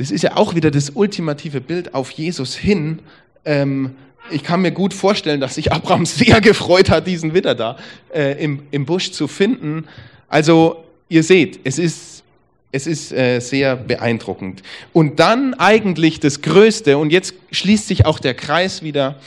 Das 0.00 0.10
ist 0.10 0.22
ja 0.22 0.38
auch 0.38 0.54
wieder 0.54 0.70
das 0.70 0.88
ultimative 0.88 1.60
Bild 1.60 1.94
auf 1.94 2.10
Jesus 2.10 2.56
hin. 2.56 3.00
Ähm, 3.44 3.96
ich 4.30 4.42
kann 4.42 4.62
mir 4.62 4.72
gut 4.72 4.94
vorstellen, 4.94 5.42
dass 5.42 5.56
sich 5.56 5.72
Abraham 5.72 6.06
sehr 6.06 6.40
gefreut 6.40 6.88
hat, 6.88 7.06
diesen 7.06 7.34
Widder 7.34 7.54
da 7.54 7.76
äh, 8.14 8.42
im, 8.42 8.62
im 8.70 8.86
Busch 8.86 9.10
zu 9.10 9.28
finden. 9.28 9.84
Also 10.26 10.84
ihr 11.10 11.22
seht, 11.22 11.60
es 11.64 11.78
ist, 11.78 12.24
es 12.72 12.86
ist 12.86 13.12
äh, 13.12 13.40
sehr 13.40 13.76
beeindruckend. 13.76 14.62
Und 14.94 15.20
dann 15.20 15.52
eigentlich 15.52 16.18
das 16.18 16.40
Größte, 16.40 16.96
und 16.96 17.10
jetzt 17.10 17.34
schließt 17.52 17.86
sich 17.86 18.06
auch 18.06 18.20
der 18.20 18.32
Kreis 18.32 18.82
wieder 18.82 19.20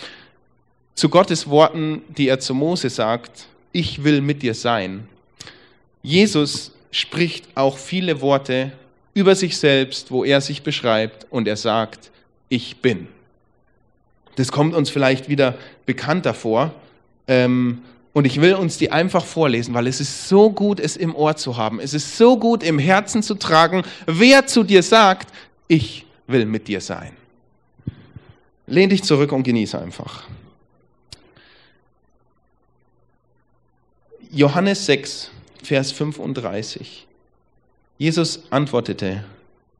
zu 0.95 1.07
Gottes 1.07 1.47
Worten, 1.47 2.01
die 2.17 2.30
er 2.30 2.39
zu 2.39 2.55
Mose 2.55 2.89
sagt, 2.89 3.45
ich 3.74 4.03
will 4.03 4.21
mit 4.21 4.41
dir 4.41 4.55
sein. 4.55 5.07
Jesus 6.01 6.71
spricht 6.89 7.45
auch 7.53 7.78
viele 7.78 8.21
Worte 8.21 8.71
über 9.14 9.36
sich 9.36 9.57
selbst, 9.57 10.11
wo 10.11 10.24
er 10.24 10.41
sich 10.41 10.64
beschreibt 10.64 11.28
und 11.30 11.47
er 11.47 11.57
sagt, 11.57 12.11
ich 12.49 12.78
bin. 12.78 13.07
Das 14.36 14.51
kommt 14.51 14.74
uns 14.74 14.89
vielleicht 14.89 15.30
wieder 15.30 15.55
bekannter 15.86 16.34
vor. 16.34 16.74
Ähm, 17.28 17.84
und 18.14 18.26
ich 18.26 18.41
will 18.41 18.53
uns 18.53 18.78
die 18.78 18.91
einfach 18.91 19.26
vorlesen, 19.26 19.74
weil 19.74 19.88
es 19.88 19.99
ist 19.99 20.30
so 20.30 20.51
gut, 20.51 20.80
es 20.80 20.97
im 20.97 21.16
Ohr 21.16 21.36
zu 21.36 21.57
haben. 21.57 21.80
Es 21.80 21.95
ist 21.95 22.18
so 22.18 22.38
gut, 22.38 22.64
im 22.64 22.78
Herzen 22.78 23.24
zu 23.24 23.36
tragen, 23.36 23.84
wer 24.05 24.45
zu 24.45 24.64
dir 24.64 24.84
sagt, 24.84 25.34
ich 25.68 26.05
will 26.28 26.45
mit 26.45 26.68
dir 26.68 26.80
sein. 26.80 27.14
Lehn 28.68 28.89
dich 28.89 29.03
zurück 29.03 29.32
und 29.32 29.43
genieße 29.43 29.80
einfach. 29.80 30.28
Johannes 34.32 34.86
6, 34.86 35.32
Vers 35.64 35.91
35. 35.91 37.07
Jesus 38.04 38.43
antwortete, 38.49 39.24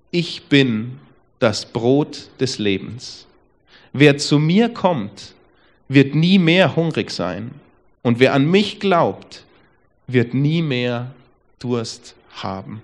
ich 0.10 0.44
bin 0.44 0.98
das 1.40 1.66
Brot 1.66 2.30
des 2.40 2.58
Lebens. 2.58 3.28
Wer 3.92 4.18
zu 4.18 4.40
mir 4.40 4.70
kommt, 4.70 5.34
wird 5.90 6.16
nie 6.16 6.40
mehr 6.40 6.78
hungrig 6.78 7.12
sein. 7.12 7.52
Und 8.02 8.20
wer 8.20 8.32
an 8.34 8.50
mich 8.50 8.80
glaubt, 8.80 9.44
wird 10.08 10.34
nie 10.34 10.62
mehr 10.62 11.14
Durst 11.60 12.16
haben. 12.32 12.82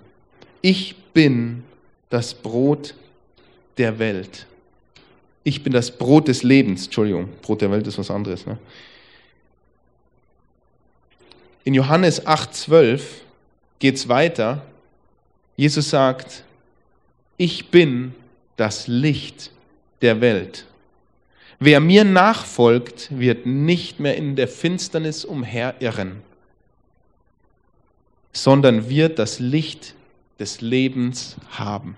Ich 0.62 0.98
bin 1.14 1.64
das 2.10 2.34
Brot 2.34 2.94
der 3.78 3.98
Welt. 3.98 4.46
Ich 5.46 5.64
bin 5.64 5.72
das 5.72 5.90
Brot 5.90 6.28
des 6.28 6.44
Lebens. 6.44 6.84
Entschuldigung, 6.84 7.30
Brot 7.42 7.62
der 7.62 7.72
Welt 7.72 7.88
ist 7.88 7.98
was 7.98 8.12
anderes. 8.12 8.46
Ne? 8.46 8.58
In 11.64 11.76
Johannes 11.76 12.28
8,12 12.28 13.00
geht 13.80 13.96
es 13.96 14.10
weiter. 14.10 14.66
Jesus 15.60 15.90
sagt, 15.90 16.46
ich 17.36 17.70
bin 17.70 18.16
das 18.56 18.88
Licht 18.88 19.52
der 20.02 20.22
Welt. 20.22 20.66
Wer 21.60 21.82
mir 21.82 22.06
nachfolgt, 22.06 23.10
wird 23.12 23.46
nicht 23.46 24.00
mehr 24.00 24.16
in 24.16 24.38
der 24.38 24.48
Finsternis 24.48 25.26
umherirren, 25.26 26.22
sondern 28.32 28.88
wird 28.88 29.20
das 29.20 29.40
Licht 29.40 29.96
des 30.40 30.62
Lebens 30.62 31.36
haben. 31.50 31.98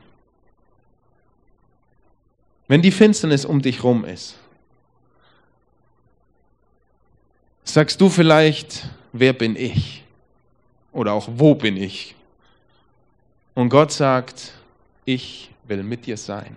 Wenn 2.68 2.82
die 2.82 2.90
Finsternis 2.90 3.46
um 3.46 3.62
dich 3.62 3.84
rum 3.84 4.06
ist, 4.06 4.40
sagst 7.64 8.02
du 8.02 8.10
vielleicht, 8.10 8.90
wer 9.14 9.34
bin 9.34 9.56
ich? 9.56 10.04
Oder 10.92 11.14
auch, 11.14 11.30
wo 11.36 11.54
bin 11.54 11.78
ich? 11.78 12.16
Und 13.54 13.70
Gott 13.70 13.92
sagt, 13.92 14.54
ich 15.06 15.52
will 15.68 15.84
mit 15.84 16.06
dir 16.06 16.18
sein. 16.18 16.56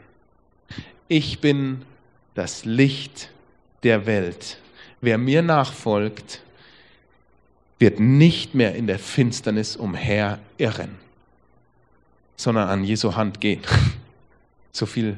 Ich 1.08 1.40
bin 1.40 1.84
das 2.34 2.64
Licht 2.64 3.30
der 3.82 4.06
Welt. 4.06 4.58
Wer 5.00 5.18
mir 5.18 5.42
nachfolgt, 5.42 6.40
wird 7.78 8.00
nicht 8.00 8.54
mehr 8.54 8.74
in 8.74 8.86
der 8.86 8.98
Finsternis 8.98 9.76
umherirren, 9.76 10.96
sondern 12.36 12.68
an 12.68 12.84
Jesu 12.84 13.14
Hand 13.14 13.40
gehen. 13.40 13.62
So 14.76 14.86
viel, 14.86 15.16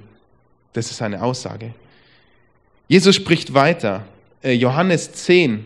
das 0.74 0.90
ist 0.90 0.98
seine 0.98 1.22
Aussage. 1.22 1.72
Jesus 2.88 3.16
spricht 3.16 3.54
weiter. 3.54 4.04
Äh, 4.42 4.52
Johannes 4.52 5.10
10, 5.14 5.64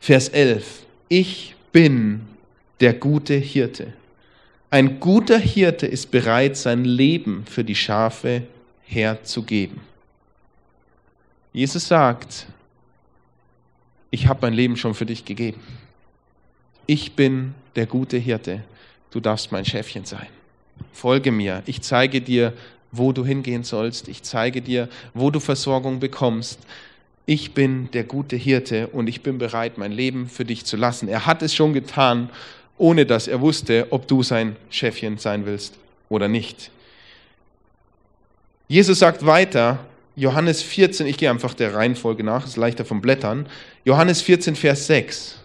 Vers 0.00 0.28
11. 0.30 0.84
Ich 1.08 1.54
bin 1.70 2.26
der 2.80 2.94
gute 2.94 3.34
Hirte. 3.34 3.92
Ein 4.76 5.00
guter 5.00 5.38
Hirte 5.38 5.86
ist 5.86 6.10
bereit, 6.10 6.54
sein 6.54 6.84
Leben 6.84 7.46
für 7.46 7.64
die 7.64 7.74
Schafe 7.74 8.42
herzugeben. 8.82 9.80
Jesus 11.54 11.88
sagt, 11.88 12.46
ich 14.10 14.26
habe 14.26 14.40
mein 14.42 14.52
Leben 14.52 14.76
schon 14.76 14.92
für 14.92 15.06
dich 15.06 15.24
gegeben. 15.24 15.62
Ich 16.84 17.14
bin 17.14 17.54
der 17.74 17.86
gute 17.86 18.18
Hirte. 18.18 18.64
Du 19.10 19.18
darfst 19.18 19.50
mein 19.50 19.64
Schäfchen 19.64 20.04
sein. 20.04 20.26
Folge 20.92 21.32
mir. 21.32 21.62
Ich 21.64 21.80
zeige 21.80 22.20
dir, 22.20 22.52
wo 22.92 23.12
du 23.12 23.24
hingehen 23.24 23.64
sollst. 23.64 24.08
Ich 24.08 24.24
zeige 24.24 24.60
dir, 24.60 24.90
wo 25.14 25.30
du 25.30 25.40
Versorgung 25.40 26.00
bekommst. 26.00 26.60
Ich 27.24 27.54
bin 27.54 27.90
der 27.92 28.04
gute 28.04 28.36
Hirte 28.36 28.88
und 28.88 29.08
ich 29.08 29.22
bin 29.22 29.38
bereit, 29.38 29.78
mein 29.78 29.92
Leben 29.92 30.28
für 30.28 30.44
dich 30.44 30.66
zu 30.66 30.76
lassen. 30.76 31.08
Er 31.08 31.24
hat 31.24 31.40
es 31.40 31.54
schon 31.54 31.72
getan, 31.72 32.28
ohne 32.78 33.06
dass 33.06 33.28
er 33.28 33.40
wusste, 33.40 33.86
ob 33.90 34.06
du 34.06 34.22
sein 34.22 34.56
Schäfchen 34.70 35.18
sein 35.18 35.46
willst 35.46 35.74
oder 36.08 36.28
nicht. 36.28 36.70
Jesus 38.68 38.98
sagt 38.98 39.24
weiter, 39.24 39.78
Johannes 40.16 40.62
14, 40.62 41.06
ich 41.06 41.18
gehe 41.18 41.30
einfach 41.30 41.54
der 41.54 41.74
Reihenfolge 41.74 42.24
nach, 42.24 42.46
ist 42.46 42.56
leichter 42.56 42.84
vom 42.84 43.00
Blättern. 43.00 43.48
Johannes 43.84 44.22
14, 44.22 44.56
Vers 44.56 44.86
6. 44.86 45.38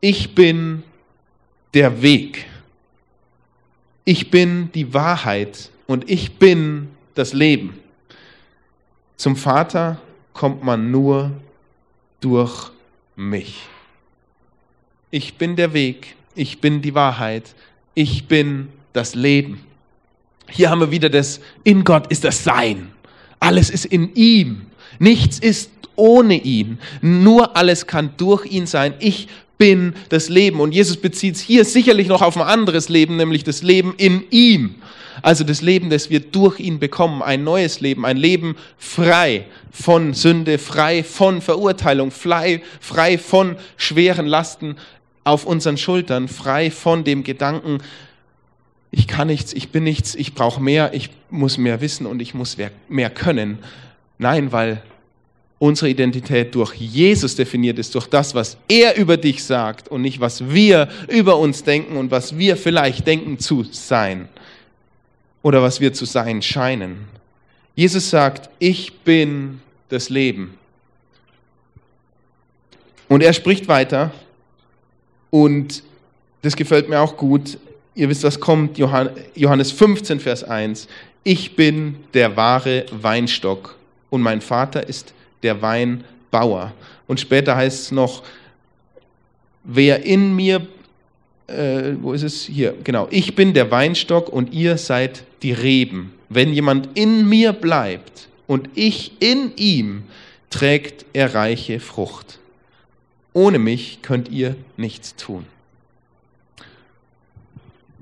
Ich 0.00 0.34
bin 0.34 0.82
der 1.74 2.00
Weg. 2.00 2.46
Ich 4.04 4.30
bin 4.30 4.70
die 4.72 4.94
Wahrheit 4.94 5.70
und 5.86 6.08
ich 6.08 6.38
bin 6.38 6.88
das 7.14 7.32
Leben. 7.32 7.78
Zum 9.16 9.36
Vater 9.36 10.00
kommt 10.32 10.62
man 10.62 10.90
nur 10.90 11.32
durch 12.20 12.70
mich. 13.16 13.62
Ich 15.10 15.38
bin 15.38 15.56
der 15.56 15.72
Weg, 15.72 16.15
ich 16.36 16.60
bin 16.60 16.82
die 16.82 16.94
Wahrheit, 16.94 17.54
ich 17.94 18.26
bin 18.26 18.68
das 18.92 19.14
Leben. 19.14 19.60
Hier 20.48 20.70
haben 20.70 20.80
wir 20.80 20.90
wieder 20.90 21.10
das, 21.10 21.40
in 21.64 21.82
Gott 21.84 22.06
ist 22.08 22.24
das 22.24 22.44
Sein. 22.44 22.92
Alles 23.40 23.70
ist 23.70 23.86
in 23.86 24.14
ihm. 24.14 24.62
Nichts 24.98 25.38
ist 25.38 25.70
ohne 25.96 26.36
ihn. 26.36 26.78
Nur 27.00 27.56
alles 27.56 27.86
kann 27.86 28.10
durch 28.16 28.46
ihn 28.46 28.66
sein. 28.66 28.94
Ich 28.98 29.28
bin 29.58 29.94
das 30.08 30.28
Leben. 30.28 30.60
Und 30.60 30.72
Jesus 30.72 30.96
bezieht 30.96 31.34
es 31.34 31.40
hier 31.40 31.64
sicherlich 31.64 32.08
noch 32.08 32.22
auf 32.22 32.36
ein 32.36 32.42
anderes 32.42 32.88
Leben, 32.88 33.16
nämlich 33.16 33.44
das 33.44 33.62
Leben 33.62 33.94
in 33.96 34.24
ihm. 34.30 34.76
Also 35.22 35.44
das 35.44 35.62
Leben, 35.62 35.88
das 35.88 36.10
wir 36.10 36.20
durch 36.20 36.60
ihn 36.60 36.78
bekommen. 36.78 37.22
Ein 37.22 37.42
neues 37.42 37.80
Leben, 37.80 38.04
ein 38.04 38.18
Leben 38.18 38.56
frei 38.76 39.46
von 39.70 40.12
Sünde, 40.12 40.58
frei 40.58 41.02
von 41.02 41.40
Verurteilung, 41.40 42.10
frei, 42.10 42.62
frei 42.80 43.16
von 43.16 43.56
schweren 43.76 44.26
Lasten 44.26 44.76
auf 45.26 45.44
unseren 45.44 45.76
Schultern, 45.76 46.28
frei 46.28 46.70
von 46.70 47.02
dem 47.02 47.24
Gedanken, 47.24 47.78
ich 48.92 49.08
kann 49.08 49.26
nichts, 49.26 49.52
ich 49.52 49.70
bin 49.70 49.82
nichts, 49.82 50.14
ich 50.14 50.34
brauche 50.34 50.62
mehr, 50.62 50.94
ich 50.94 51.10
muss 51.30 51.58
mehr 51.58 51.80
wissen 51.80 52.06
und 52.06 52.22
ich 52.22 52.32
muss 52.32 52.56
mehr 52.88 53.10
können. 53.10 53.58
Nein, 54.18 54.52
weil 54.52 54.82
unsere 55.58 55.90
Identität 55.90 56.54
durch 56.54 56.74
Jesus 56.74 57.34
definiert 57.34 57.78
ist, 57.80 57.92
durch 57.96 58.06
das, 58.06 58.36
was 58.36 58.56
er 58.68 58.96
über 58.96 59.16
dich 59.16 59.42
sagt 59.42 59.88
und 59.88 60.02
nicht, 60.02 60.20
was 60.20 60.48
wir 60.48 60.88
über 61.08 61.38
uns 61.38 61.64
denken 61.64 61.96
und 61.96 62.12
was 62.12 62.38
wir 62.38 62.56
vielleicht 62.56 63.04
denken 63.04 63.40
zu 63.40 63.64
sein 63.64 64.28
oder 65.42 65.60
was 65.60 65.80
wir 65.80 65.92
zu 65.92 66.04
sein 66.04 66.40
scheinen. 66.40 67.08
Jesus 67.74 68.10
sagt, 68.10 68.48
ich 68.60 69.00
bin 69.00 69.60
das 69.88 70.08
Leben. 70.08 70.54
Und 73.08 73.24
er 73.24 73.32
spricht 73.32 73.66
weiter 73.66 74.12
und 75.30 75.82
das 76.42 76.56
gefällt 76.56 76.88
mir 76.88 77.00
auch 77.00 77.16
gut 77.16 77.58
ihr 77.96 78.08
wisst, 78.08 78.22
was 78.22 78.38
kommt, 78.38 78.78
Johannes 78.78 79.72
15, 79.72 80.20
Vers 80.20 80.44
1. 80.44 80.86
Ich 81.24 81.56
bin 81.56 81.96
der 82.14 82.36
wahre 82.36 82.86
Weinstock 82.92 83.76
und 84.10 84.22
mein 84.22 84.40
Vater 84.40 84.86
ist 84.86 85.12
der 85.42 85.60
Weinbauer. 85.60 86.72
Und 87.08 87.18
später 87.18 87.56
heißt 87.56 87.80
es 87.86 87.90
noch, 87.90 88.22
wer 89.64 90.04
in 90.04 90.36
mir 90.36 90.64
äh, 91.48 91.94
wo 92.00 92.12
ist 92.12 92.24
es? 92.24 92.42
Hier, 92.42 92.74
genau. 92.82 93.06
Ich 93.10 93.36
bin 93.36 93.54
der 93.54 93.70
Weinstock 93.70 94.28
und 94.28 94.52
ihr 94.52 94.78
seid 94.78 95.22
die 95.42 95.52
Reben. 95.52 96.12
Wenn 96.28 96.52
jemand 96.52 96.88
in 96.94 97.28
mir 97.28 97.52
bleibt 97.52 98.28
und 98.48 98.68
ich 98.74 99.12
in 99.20 99.52
ihm, 99.56 100.02
trägt 100.50 101.06
er 101.12 101.34
reiche 101.36 101.78
Frucht. 101.78 102.40
Ohne 103.36 103.58
mich 103.58 104.00
könnt 104.00 104.30
ihr 104.30 104.56
nichts 104.78 105.14
tun. 105.14 105.44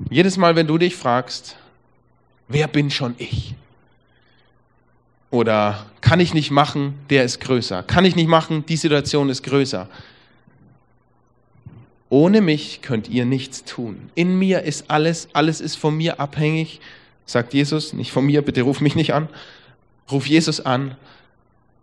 Jedes 0.08 0.36
Mal, 0.36 0.54
wenn 0.54 0.68
du 0.68 0.78
dich 0.78 0.94
fragst, 0.94 1.56
wer 2.46 2.68
bin 2.68 2.88
schon 2.88 3.16
ich? 3.18 3.56
Oder 5.32 5.86
kann 6.00 6.20
ich 6.20 6.34
nicht 6.34 6.52
machen, 6.52 6.94
der 7.10 7.24
ist 7.24 7.40
größer. 7.40 7.82
Kann 7.82 8.04
ich 8.04 8.14
nicht 8.14 8.28
machen, 8.28 8.64
die 8.66 8.76
Situation 8.76 9.28
ist 9.28 9.42
größer. 9.42 9.88
Ohne 12.10 12.40
mich 12.40 12.80
könnt 12.80 13.08
ihr 13.08 13.24
nichts 13.24 13.64
tun. 13.64 14.10
In 14.14 14.38
mir 14.38 14.62
ist 14.62 14.88
alles, 14.88 15.26
alles 15.32 15.60
ist 15.60 15.74
von 15.74 15.96
mir 15.96 16.20
abhängig, 16.20 16.78
sagt 17.26 17.54
Jesus, 17.54 17.92
nicht 17.92 18.12
von 18.12 18.24
mir, 18.24 18.42
bitte 18.42 18.62
ruf 18.62 18.80
mich 18.80 18.94
nicht 18.94 19.12
an. 19.12 19.28
Ruf 20.12 20.28
Jesus 20.28 20.60
an. 20.60 20.96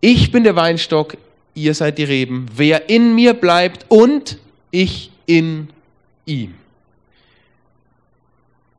Ich 0.00 0.32
bin 0.32 0.42
der 0.42 0.56
Weinstock, 0.56 1.18
ihr 1.54 1.74
seid 1.74 1.98
die 1.98 2.04
Reben. 2.04 2.46
Wer 2.54 2.88
in 2.88 3.14
mir 3.14 3.34
bleibt 3.34 3.86
und 3.88 4.38
ich 4.70 5.10
in 5.26 5.68
ihm, 6.24 6.54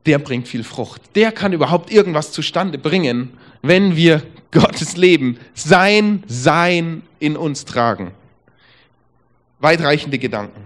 der 0.06 0.18
bringt 0.18 0.48
viel 0.48 0.64
Frucht. 0.64 1.02
Der 1.14 1.32
kann 1.32 1.52
überhaupt 1.52 1.90
irgendwas 1.90 2.32
zustande 2.32 2.78
bringen, 2.78 3.30
wenn 3.62 3.96
wir 3.96 4.22
Gottes 4.50 4.96
Leben, 4.96 5.38
sein 5.54 6.22
Sein 6.26 7.02
in 7.18 7.36
uns 7.36 7.64
tragen. 7.64 8.12
Weitreichende 9.58 10.18
Gedanken. 10.18 10.64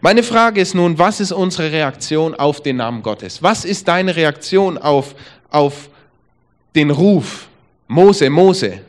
Meine 0.00 0.22
Frage 0.22 0.60
ist 0.60 0.74
nun, 0.74 0.98
was 0.98 1.20
ist 1.20 1.32
unsere 1.32 1.70
Reaktion 1.70 2.34
auf 2.34 2.60
den 2.60 2.76
Namen 2.76 3.02
Gottes? 3.02 3.42
Was 3.42 3.64
ist 3.64 3.88
deine 3.88 4.14
Reaktion 4.16 4.76
auf, 4.76 5.14
auf 5.50 5.88
den 6.74 6.90
Ruf? 6.90 7.48
Mose, 7.86 8.28
Mose, 8.28 8.80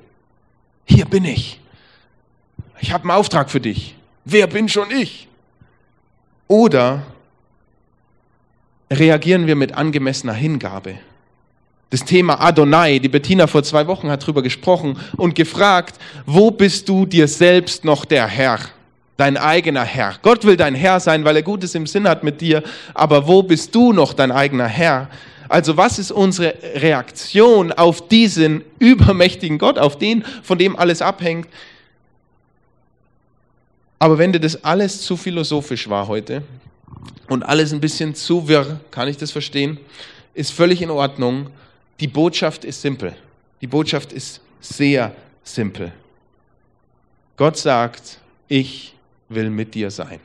hier 0.85 1.05
bin 1.05 1.25
ich. 1.25 1.59
Ich 2.85 2.93
habe 2.93 3.05
einen 3.05 3.17
Auftrag 3.17 3.49
für 3.49 3.59
dich. 3.59 3.95
Wer 4.25 4.45
bin 4.45 4.69
schon 4.69 4.91
ich? 4.91 5.27
Oder 6.47 7.01
reagieren 8.91 9.47
wir 9.47 9.55
mit 9.55 9.73
angemessener 9.73 10.35
Hingabe? 10.35 10.99
Das 11.89 12.05
Thema 12.05 12.39
Adonai, 12.39 12.99
die 12.99 13.09
Bettina 13.09 13.47
vor 13.47 13.63
zwei 13.63 13.87
Wochen 13.87 14.11
hat 14.11 14.21
darüber 14.21 14.43
gesprochen 14.43 14.99
und 15.17 15.33
gefragt, 15.33 15.95
wo 16.27 16.51
bist 16.51 16.87
du 16.87 17.07
dir 17.07 17.27
selbst 17.27 17.85
noch 17.85 18.05
der 18.05 18.27
Herr? 18.27 18.59
dein 19.17 19.37
eigener 19.37 19.83
Herr. 19.83 20.15
Gott 20.21 20.45
will 20.45 20.57
dein 20.57 20.75
Herr 20.75 20.99
sein, 20.99 21.25
weil 21.25 21.37
er 21.37 21.41
Gutes 21.41 21.73
im 21.73 21.87
Sinn 21.87 22.07
hat 22.07 22.23
mit 22.23 22.39
dir, 22.39 22.61
aber 22.93 23.25
wo 23.27 23.41
bist 23.41 23.73
du 23.73 23.93
noch 23.93 24.13
dein 24.13 24.31
eigener 24.31 24.67
Herr? 24.67 25.09
Also 25.49 25.75
was 25.77 25.97
ist 25.97 26.11
unsere 26.11 26.53
Reaktion 26.75 27.71
auf 27.71 28.09
diesen 28.09 28.63
übermächtigen 28.77 29.57
Gott, 29.57 29.79
auf 29.79 29.97
den, 29.97 30.23
von 30.43 30.59
dem 30.59 30.75
alles 30.75 31.01
abhängt? 31.01 31.47
Aber 33.99 34.17
wenn 34.17 34.33
dir 34.33 34.39
das 34.39 34.63
alles 34.63 35.01
zu 35.01 35.15
philosophisch 35.15 35.89
war 35.89 36.07
heute 36.07 36.43
und 37.29 37.43
alles 37.43 37.73
ein 37.73 37.79
bisschen 37.79 38.13
zu 38.13 38.47
wirr, 38.47 38.79
kann 38.91 39.07
ich 39.07 39.17
das 39.17 39.31
verstehen, 39.31 39.79
ist 40.33 40.51
völlig 40.51 40.81
in 40.81 40.89
Ordnung. 40.89 41.49
Die 41.99 42.07
Botschaft 42.07 42.65
ist 42.65 42.81
simpel. 42.81 43.15
Die 43.61 43.67
Botschaft 43.67 44.11
ist 44.11 44.41
sehr 44.59 45.15
simpel. 45.43 45.93
Gott 47.37 47.57
sagt, 47.57 48.19
ich 48.47 48.93
will 49.29 49.49
mit 49.49 49.73
dir 49.73 49.89
sein. 49.91 50.19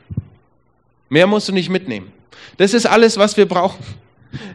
Mehr 1.09 1.27
musst 1.27 1.49
du 1.49 1.53
nicht 1.53 1.69
mitnehmen. 1.69 2.11
Das 2.57 2.73
ist 2.73 2.85
alles, 2.85 3.17
was 3.17 3.35
wir 3.37 3.47
brauchen. 3.47 3.83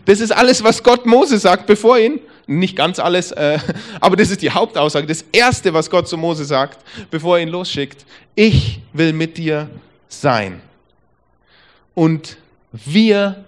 Das 0.05 0.21
ist 0.21 0.31
alles, 0.31 0.63
was 0.63 0.83
Gott 0.83 1.07
Mose 1.07 1.39
sagt, 1.39 1.67
bevor 1.67 1.99
ihn, 1.99 2.21
nicht 2.47 2.77
ganz 2.77 2.99
alles, 2.99 3.33
äh, 3.33 3.59
aber 4.01 4.17
das 4.17 4.31
ist 4.31 4.43
die 4.43 4.51
Hauptaussage, 4.51 5.07
das 5.07 5.25
Erste, 5.33 5.75
was 5.75 5.91
Gott 5.91 6.09
zu 6.09 6.17
Mose 6.17 6.45
sagt, 6.45 6.79
bevor 7.11 7.39
er 7.39 7.43
ihn 7.43 7.49
losschickt. 7.49 8.07
Ich 8.35 8.81
will 8.93 9.13
mit 9.13 9.37
dir 9.37 9.69
sein. 10.09 10.61
Und 11.95 12.37
wir 12.73 13.45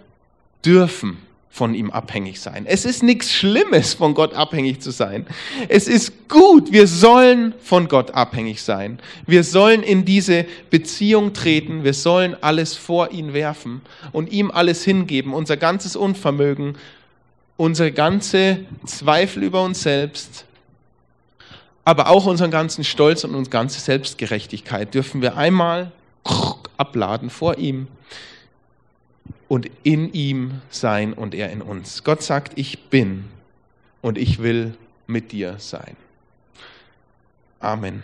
dürfen 0.65 1.19
von 1.59 1.75
ihm 1.75 1.91
abhängig 1.91 2.41
sein. 2.41 2.67
Es 2.67 2.85
ist 2.85 3.03
nichts 3.03 3.33
Schlimmes, 3.33 3.93
von 3.93 4.15
Gott 4.15 4.33
abhängig 4.33 4.81
zu 4.81 4.93
sein. 4.93 5.27
Es 5.69 5.89
ist 5.89 6.29
gut, 6.29 6.71
wir 6.71 6.87
sollen 6.87 7.53
von 7.61 7.89
Gott 7.89 8.13
abhängig 8.13 8.63
sein. 8.63 9.01
Wir 9.27 9.43
sollen 9.43 9.83
in 9.83 10.05
diese 10.05 10.47
Beziehung 10.71 11.33
treten, 11.33 11.83
wir 11.83 11.95
sollen 11.95 12.37
alles 12.41 12.77
vor 12.77 13.11
ihn 13.11 13.33
werfen 13.33 13.81
und 14.13 14.31
ihm 14.31 14.53
alles 14.53 14.85
hingeben, 14.85 15.35
unser 15.35 15.57
ganzes 15.57 15.97
Unvermögen, 15.97 16.79
unsere 17.57 17.91
ganze 17.91 18.61
Zweifel 18.87 19.43
über 19.43 19.65
uns 19.65 19.83
selbst, 19.83 20.45
aber 21.85 22.09
auch 22.09 22.27
unseren 22.27 22.53
ganzen 22.53 22.85
Stolz 22.85 23.25
und 23.25 23.35
unsere 23.35 23.51
ganze 23.51 23.81
Selbstgerechtigkeit 23.81 24.95
dürfen 24.95 25.23
wir 25.23 25.37
einmal 25.37 25.91
abladen 26.77 27.31
vor 27.31 27.59
ihm 27.59 27.89
und 29.49 29.71
in 29.83 30.13
ihm 30.13 30.61
sein 30.71 31.13
und 31.13 31.35
er 31.35 31.51
in 31.51 31.63
uns. 31.63 32.05
Gott 32.05 32.23
sagt, 32.23 32.59
ich 32.59 32.91
bin 32.91 33.25
und 34.03 34.19
ich 34.19 34.43
will 34.43 34.77
mit 35.07 35.33
dir 35.33 35.59
sein. 35.59 35.97
Amen. 37.61 38.03